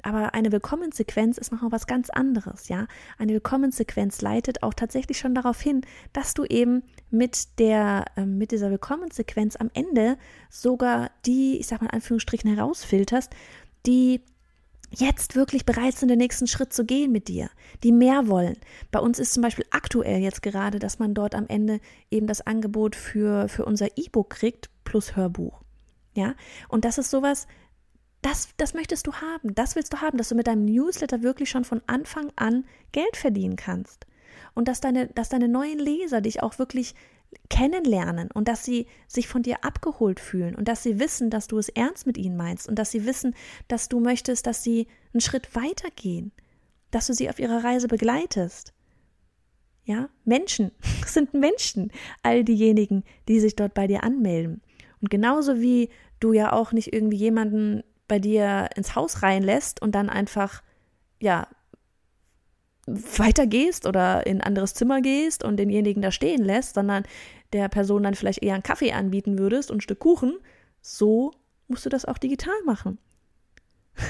Aber 0.05 0.33
eine 0.33 0.51
Willkommenssequenz 0.51 1.37
ist 1.37 1.53
noch 1.53 1.71
was 1.71 1.87
ganz 1.87 2.09
anderes, 2.09 2.67
ja. 2.67 2.87
Eine 3.17 3.31
Willkommenssequenz 3.33 4.21
leitet 4.21 4.61
auch 4.61 4.73
tatsächlich 4.73 5.17
schon 5.17 5.33
darauf 5.33 5.61
hin, 5.61 5.81
dass 6.11 6.33
du 6.33 6.43
eben 6.43 6.83
mit 7.09 7.57
der, 7.57 8.05
äh, 8.17 8.25
mit 8.25 8.51
dieser 8.51 8.69
Willkommenssequenz 8.69 9.55
am 9.55 9.69
Ende 9.73 10.17
sogar 10.49 11.09
die, 11.25 11.57
ich 11.57 11.67
sag 11.67 11.79
mal 11.79 11.87
in 11.87 11.93
Anführungsstrichen, 11.93 12.53
herausfilterst, 12.53 13.31
die 13.85 14.21
jetzt 14.95 15.35
wirklich 15.35 15.65
bereit 15.65 15.95
sind, 15.95 16.09
den 16.09 16.19
nächsten 16.19 16.47
Schritt 16.47 16.73
zu 16.73 16.85
gehen 16.85 17.11
mit 17.11 17.27
dir, 17.27 17.49
die 17.83 17.91
mehr 17.91 18.27
wollen. 18.27 18.57
Bei 18.91 18.99
uns 18.99 19.19
ist 19.19 19.33
zum 19.33 19.41
Beispiel 19.41 19.65
aktuell 19.71 20.21
jetzt 20.21 20.41
gerade, 20.41 20.79
dass 20.79 20.99
man 20.99 21.13
dort 21.13 21.35
am 21.35 21.47
Ende 21.47 21.79
eben 22.11 22.27
das 22.27 22.45
Angebot 22.45 22.95
für, 22.95 23.47
für 23.49 23.65
unser 23.65 23.97
E-Book 23.97 24.29
kriegt 24.31 24.69
plus 24.83 25.15
Hörbuch. 25.15 25.61
Ja, 26.15 26.35
und 26.69 26.85
das 26.85 26.99
ist 26.99 27.09
sowas, 27.09 27.47
das, 28.21 28.49
das 28.57 28.73
möchtest 28.73 29.07
du 29.07 29.13
haben, 29.13 29.53
das 29.55 29.75
willst 29.75 29.93
du 29.93 29.97
haben, 30.01 30.17
dass 30.17 30.29
du 30.29 30.35
mit 30.35 30.47
deinem 30.47 30.65
Newsletter 30.65 31.23
wirklich 31.23 31.49
schon 31.49 31.65
von 31.65 31.81
Anfang 31.87 32.31
an 32.35 32.65
Geld 32.91 33.17
verdienen 33.17 33.55
kannst. 33.55 34.05
Und 34.53 34.67
dass 34.67 34.81
deine, 34.81 35.07
dass 35.07 35.29
deine 35.29 35.47
neuen 35.47 35.79
Leser 35.79 36.21
dich 36.21 36.43
auch 36.43 36.59
wirklich 36.59 36.93
kennenlernen 37.49 38.29
und 38.31 38.47
dass 38.47 38.63
sie 38.63 38.87
sich 39.07 39.27
von 39.27 39.43
dir 39.43 39.63
abgeholt 39.63 40.19
fühlen 40.19 40.55
und 40.55 40.67
dass 40.67 40.83
sie 40.83 40.99
wissen, 40.99 41.29
dass 41.29 41.47
du 41.47 41.57
es 41.57 41.69
ernst 41.69 42.05
mit 42.05 42.17
ihnen 42.17 42.37
meinst 42.37 42.67
und 42.67 42.79
dass 42.79 42.91
sie 42.91 43.05
wissen, 43.05 43.35
dass 43.67 43.89
du 43.89 43.99
möchtest, 43.99 44.47
dass 44.47 44.63
sie 44.63 44.87
einen 45.13 45.21
Schritt 45.21 45.55
weiter 45.55 45.89
gehen, 45.95 46.31
dass 46.91 47.07
du 47.07 47.13
sie 47.13 47.29
auf 47.29 47.39
ihrer 47.39 47.63
Reise 47.63 47.87
begleitest. 47.87 48.73
Ja, 49.85 50.09
Menschen 50.23 50.71
sind 51.05 51.33
Menschen, 51.33 51.91
all 52.21 52.43
diejenigen, 52.43 53.03
die 53.27 53.39
sich 53.39 53.55
dort 53.55 53.73
bei 53.73 53.87
dir 53.87 54.03
anmelden. 54.03 54.61
Und 55.01 55.09
genauso 55.09 55.59
wie 55.59 55.89
du 56.19 56.31
ja 56.33 56.53
auch 56.53 56.71
nicht 56.71 56.93
irgendwie 56.93 57.17
jemanden 57.17 57.83
bei 58.07 58.19
dir 58.19 58.69
ins 58.75 58.95
Haus 58.95 59.23
reinlässt 59.23 59.81
und 59.81 59.93
dann 59.93 60.09
einfach, 60.09 60.63
ja, 61.19 61.47
weitergehst 62.85 63.85
oder 63.85 64.25
in 64.25 64.37
ein 64.37 64.47
anderes 64.47 64.73
Zimmer 64.73 65.01
gehst 65.01 65.43
und 65.43 65.57
denjenigen 65.57 66.01
da 66.01 66.11
stehen 66.11 66.43
lässt, 66.43 66.75
sondern 66.75 67.03
der 67.53 67.69
Person 67.69 68.03
dann 68.03 68.15
vielleicht 68.15 68.43
eher 68.43 68.55
einen 68.55 68.63
Kaffee 68.63 68.91
anbieten 68.91 69.37
würdest 69.37 69.71
und 69.71 69.77
ein 69.77 69.81
Stück 69.81 69.99
Kuchen, 69.99 70.37
so 70.81 71.31
musst 71.67 71.85
du 71.85 71.89
das 71.89 72.05
auch 72.05 72.17
digital 72.17 72.55
machen. 72.65 72.97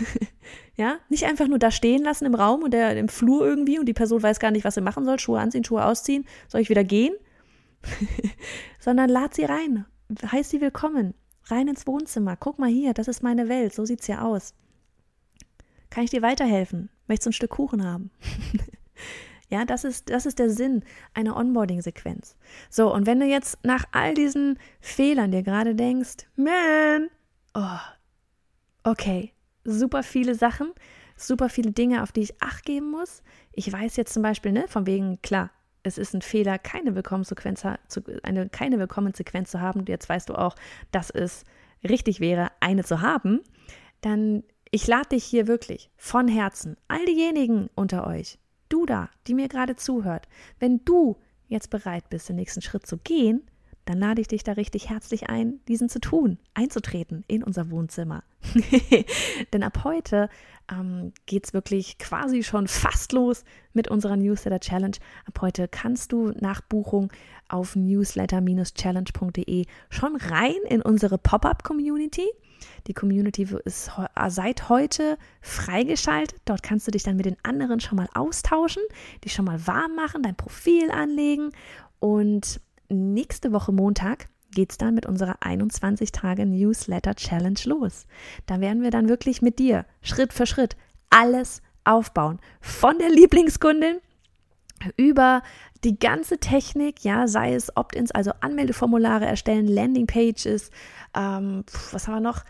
ja, 0.75 0.97
nicht 1.09 1.25
einfach 1.25 1.47
nur 1.47 1.59
da 1.59 1.69
stehen 1.69 2.03
lassen 2.03 2.25
im 2.25 2.35
Raum 2.35 2.63
und 2.63 2.71
der 2.71 2.97
im 2.97 3.09
Flur 3.09 3.45
irgendwie 3.45 3.79
und 3.79 3.85
die 3.85 3.93
Person 3.93 4.23
weiß 4.23 4.39
gar 4.39 4.51
nicht, 4.51 4.63
was 4.63 4.75
sie 4.75 4.81
machen 4.81 5.05
soll, 5.05 5.19
Schuhe 5.19 5.39
anziehen, 5.39 5.63
Schuhe 5.63 5.85
ausziehen, 5.85 6.25
soll 6.47 6.61
ich 6.61 6.69
wieder 6.69 6.83
gehen? 6.83 7.13
Sondern 8.79 9.09
lad 9.09 9.35
sie 9.35 9.43
rein, 9.43 9.85
heiß 10.31 10.49
sie 10.49 10.61
willkommen, 10.61 11.13
rein 11.45 11.67
ins 11.67 11.85
Wohnzimmer. 11.85 12.37
Guck 12.37 12.59
mal 12.59 12.69
hier, 12.69 12.93
das 12.93 13.07
ist 13.07 13.23
meine 13.23 13.49
Welt, 13.49 13.73
so 13.73 13.85
sieht's 13.85 14.07
ja 14.07 14.21
aus. 14.21 14.55
Kann 15.93 16.05
ich 16.05 16.09
dir 16.09 16.23
weiterhelfen? 16.23 16.89
Möchtest 17.07 17.27
du 17.27 17.29
ein 17.29 17.33
Stück 17.33 17.51
Kuchen 17.51 17.85
haben? 17.85 18.09
Ja, 19.49 19.65
das 19.65 19.83
ist, 19.83 20.09
das 20.09 20.25
ist 20.25 20.39
der 20.39 20.49
Sinn 20.49 20.83
einer 21.13 21.35
Onboarding-Sequenz. 21.35 22.35
So, 22.71 22.91
und 22.91 23.05
wenn 23.05 23.19
du 23.19 23.27
jetzt 23.27 23.63
nach 23.63 23.85
all 23.91 24.15
diesen 24.15 24.57
Fehlern 24.81 25.29
dir 25.29 25.43
gerade 25.43 25.75
denkst, 25.75 26.25
man, 26.35 27.09
oh, 27.53 27.77
okay, 28.83 29.31
super 29.63 30.01
viele 30.01 30.33
Sachen, 30.33 30.71
super 31.15 31.49
viele 31.49 31.71
Dinge, 31.71 32.01
auf 32.01 32.11
die 32.11 32.21
ich 32.21 32.41
Acht 32.41 32.65
geben 32.65 32.89
muss. 32.89 33.21
Ich 33.51 33.71
weiß 33.71 33.95
jetzt 33.95 34.15
zum 34.15 34.23
Beispiel, 34.23 34.53
ne, 34.53 34.67
von 34.67 34.87
wegen, 34.87 35.21
klar, 35.21 35.51
es 35.83 35.99
ist 35.99 36.15
ein 36.15 36.23
Fehler, 36.23 36.57
keine 36.57 36.95
Willkommenssequenz, 36.95 37.63
eine, 38.23 38.49
keine 38.49 38.79
Willkommenssequenz 38.79 39.51
zu 39.51 39.61
haben. 39.61 39.85
Jetzt 39.87 40.09
weißt 40.09 40.29
du 40.29 40.33
auch, 40.33 40.55
dass 40.91 41.11
es 41.11 41.43
richtig 41.87 42.19
wäre, 42.19 42.47
eine 42.59 42.83
zu 42.83 43.01
haben. 43.01 43.41
Dann, 44.01 44.41
ich 44.73 44.87
lade 44.87 45.09
dich 45.09 45.23
hier 45.23 45.45
wirklich 45.45 45.91
von 45.97 46.27
Herzen, 46.27 46.77
all 46.87 47.05
diejenigen 47.05 47.69
unter 47.75 48.07
euch, 48.07 48.39
du 48.69 48.87
da, 48.87 49.11
die 49.27 49.35
mir 49.35 49.47
gerade 49.47 49.75
zuhört, 49.75 50.27
wenn 50.57 50.83
du 50.83 51.15
jetzt 51.47 51.69
bereit 51.69 52.09
bist, 52.09 52.27
den 52.27 52.37
nächsten 52.37 52.63
Schritt 52.63 52.87
zu 52.87 52.97
gehen, 52.97 53.43
dann 53.85 53.99
lade 53.99 54.19
ich 54.19 54.29
dich 54.29 54.43
da 54.43 54.53
richtig 54.53 54.89
herzlich 54.89 55.29
ein, 55.29 55.59
diesen 55.67 55.89
zu 55.89 55.99
tun, 55.99 56.39
einzutreten 56.55 57.23
in 57.27 57.43
unser 57.43 57.69
Wohnzimmer. 57.69 58.23
Denn 59.53 59.61
ab 59.61 59.83
heute 59.83 60.27
ähm, 60.71 61.13
geht 61.27 61.45
es 61.45 61.53
wirklich 61.53 61.99
quasi 61.99 62.41
schon 62.41 62.67
fast 62.67 63.11
los 63.11 63.43
mit 63.73 63.89
unserer 63.89 64.17
Newsletter 64.17 64.59
Challenge. 64.59 64.97
Ab 65.27 65.39
heute 65.41 65.67
kannst 65.67 66.11
du 66.13 66.31
nach 66.39 66.61
Buchung 66.61 67.11
auf 67.47 67.75
newsletter-challenge.de 67.75 69.65
schon 69.91 70.15
rein 70.15 70.55
in 70.67 70.81
unsere 70.81 71.19
Pop-up-Community. 71.19 72.27
Die 72.87 72.93
Community 72.93 73.47
ist 73.65 73.91
äh, 73.97 74.29
seit 74.29 74.69
heute 74.69 75.17
freigeschaltet. 75.41 76.39
Dort 76.45 76.63
kannst 76.63 76.87
du 76.87 76.91
dich 76.91 77.03
dann 77.03 77.17
mit 77.17 77.25
den 77.25 77.37
anderen 77.43 77.79
schon 77.79 77.97
mal 77.97 78.09
austauschen, 78.13 78.83
dich 79.23 79.33
schon 79.33 79.45
mal 79.45 79.65
warm 79.67 79.95
machen, 79.95 80.23
dein 80.23 80.35
Profil 80.35 80.91
anlegen. 80.91 81.51
Und 81.99 82.59
nächste 82.89 83.51
Woche 83.51 83.71
Montag 83.71 84.27
geht 84.51 84.71
es 84.71 84.77
dann 84.77 84.95
mit 84.95 85.05
unserer 85.05 85.37
21 85.41 86.11
Tage 86.11 86.45
Newsletter 86.45 87.15
Challenge 87.15 87.59
los. 87.65 88.05
Da 88.45 88.59
werden 88.59 88.83
wir 88.83 88.91
dann 88.91 89.09
wirklich 89.09 89.41
mit 89.41 89.59
dir 89.59 89.85
Schritt 90.01 90.33
für 90.33 90.45
Schritt 90.45 90.75
alles 91.09 91.61
aufbauen. 91.83 92.39
Von 92.61 92.97
der 92.97 93.09
Lieblingskundin 93.09 93.97
über 94.97 95.41
die 95.83 95.99
ganze 95.99 96.37
Technik, 96.39 97.03
ja, 97.03 97.27
sei 97.27 97.53
es 97.53 97.75
Opt-ins, 97.75 98.11
also 98.11 98.31
Anmeldeformulare 98.39 99.25
erstellen, 99.25 99.67
Landingpages, 99.67 100.71
ähm, 101.15 101.63
was 101.91 102.07
haben 102.07 102.15
wir 102.15 102.21
noch? 102.21 102.43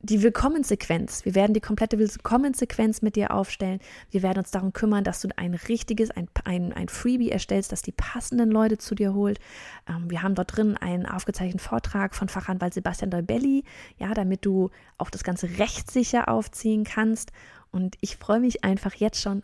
Die 0.00 0.22
Willkommenssequenz. 0.22 1.24
Wir 1.24 1.34
werden 1.34 1.54
die 1.54 1.62
komplette 1.62 1.98
Willkommenssequenz 1.98 3.00
mit 3.00 3.16
dir 3.16 3.30
aufstellen. 3.30 3.80
Wir 4.10 4.22
werden 4.22 4.40
uns 4.40 4.50
darum 4.50 4.74
kümmern, 4.74 5.02
dass 5.02 5.22
du 5.22 5.28
ein 5.36 5.54
richtiges, 5.54 6.10
ein, 6.10 6.28
ein, 6.44 6.74
ein 6.74 6.88
Freebie 6.90 7.30
erstellst, 7.30 7.72
das 7.72 7.80
die 7.80 7.92
passenden 7.92 8.50
Leute 8.50 8.76
zu 8.76 8.94
dir 8.94 9.14
holt. 9.14 9.40
Ähm, 9.88 10.10
wir 10.10 10.22
haben 10.22 10.34
dort 10.34 10.54
drin 10.54 10.76
einen 10.76 11.06
aufgezeichneten 11.06 11.58
Vortrag 11.58 12.14
von 12.14 12.28
Fachanwalt 12.28 12.74
Sebastian 12.74 13.10
Dolbelli, 13.10 13.64
ja, 13.96 14.12
damit 14.12 14.44
du 14.44 14.68
auch 14.98 15.08
das 15.08 15.24
Ganze 15.24 15.58
rechtssicher 15.58 16.28
aufziehen 16.28 16.84
kannst. 16.84 17.32
Und 17.72 17.96
ich 18.02 18.18
freue 18.18 18.40
mich 18.40 18.62
einfach 18.62 18.92
jetzt 18.94 19.22
schon 19.22 19.42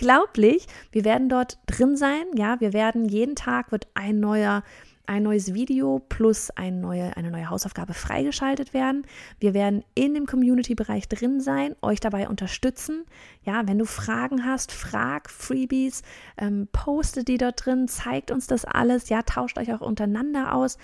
unglaublich. 0.00 0.66
Wir 0.92 1.04
werden 1.04 1.28
dort 1.28 1.58
drin 1.66 1.96
sein, 1.96 2.24
ja, 2.34 2.60
wir 2.60 2.72
werden 2.72 3.08
jeden 3.08 3.36
Tag 3.36 3.72
wird 3.72 3.86
ein 3.94 4.20
neuer 4.20 4.62
ein 5.06 5.24
neues 5.24 5.54
Video 5.54 5.98
plus 6.08 6.50
ein 6.50 6.80
neue, 6.80 7.16
eine 7.16 7.32
neue 7.32 7.50
Hausaufgabe 7.50 7.94
freigeschaltet 7.94 8.72
werden. 8.72 9.04
Wir 9.40 9.54
werden 9.54 9.82
in 9.96 10.14
dem 10.14 10.24
Community-Bereich 10.24 11.08
drin 11.08 11.40
sein, 11.40 11.74
euch 11.82 11.98
dabei 11.98 12.28
unterstützen. 12.28 13.04
Ja, 13.42 13.66
wenn 13.66 13.76
du 13.76 13.86
Fragen 13.86 14.46
hast, 14.46 14.70
frag 14.70 15.28
Freebies, 15.28 16.02
ähm, 16.36 16.68
poste 16.70 17.24
die 17.24 17.38
dort 17.38 17.66
drin, 17.66 17.88
zeigt 17.88 18.30
uns 18.30 18.46
das 18.46 18.64
alles. 18.64 19.08
Ja, 19.08 19.22
tauscht 19.22 19.58
euch 19.58 19.74
auch 19.74 19.80
untereinander 19.80 20.54
aus. 20.54 20.78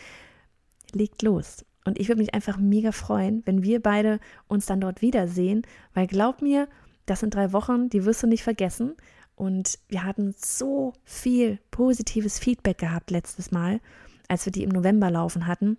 Legt 0.92 1.22
los. 1.22 1.64
Und 1.84 2.00
ich 2.00 2.08
würde 2.08 2.20
mich 2.20 2.34
einfach 2.34 2.58
mega 2.58 2.90
freuen, 2.90 3.42
wenn 3.46 3.62
wir 3.62 3.80
beide 3.80 4.18
uns 4.48 4.66
dann 4.66 4.80
dort 4.80 5.02
wiedersehen, 5.02 5.62
weil 5.94 6.08
glaub 6.08 6.42
mir, 6.42 6.66
das 7.06 7.20
sind 7.20 7.34
drei 7.34 7.52
Wochen, 7.52 7.88
die 7.88 8.04
wirst 8.04 8.22
du 8.22 8.26
nicht 8.26 8.42
vergessen. 8.42 8.94
Und 9.34 9.78
wir 9.88 10.04
hatten 10.04 10.34
so 10.36 10.92
viel 11.04 11.58
positives 11.70 12.38
Feedback 12.38 12.78
gehabt 12.78 13.10
letztes 13.10 13.50
Mal 13.50 13.80
als 14.28 14.44
wir 14.44 14.52
die 14.52 14.62
im 14.62 14.70
November 14.70 15.10
laufen 15.10 15.46
hatten. 15.46 15.78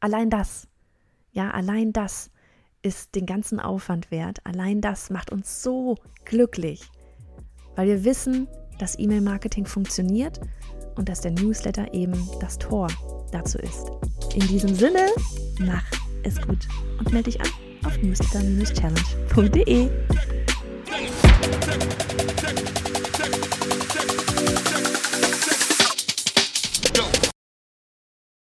Allein 0.00 0.30
das, 0.30 0.68
ja, 1.32 1.50
allein 1.50 1.92
das 1.92 2.30
ist 2.82 3.14
den 3.14 3.26
ganzen 3.26 3.58
Aufwand 3.58 4.10
wert. 4.10 4.38
Allein 4.44 4.80
das 4.80 5.10
macht 5.10 5.32
uns 5.32 5.62
so 5.62 5.96
glücklich, 6.24 6.88
weil 7.74 7.88
wir 7.88 8.04
wissen, 8.04 8.46
dass 8.78 8.98
E-Mail-Marketing 8.98 9.66
funktioniert 9.66 10.40
und 10.94 11.08
dass 11.08 11.20
der 11.20 11.32
Newsletter 11.32 11.92
eben 11.92 12.28
das 12.40 12.58
Tor 12.58 12.88
dazu 13.32 13.58
ist. 13.58 13.90
In 14.34 14.46
diesem 14.46 14.74
Sinne, 14.74 15.06
mach 15.58 15.84
es 16.22 16.40
gut 16.40 16.68
und 16.98 17.12
melde 17.12 17.30
dich 17.30 17.40
an 17.40 17.48
auf 17.84 18.00
newsletter-challenge.de. 18.02 19.90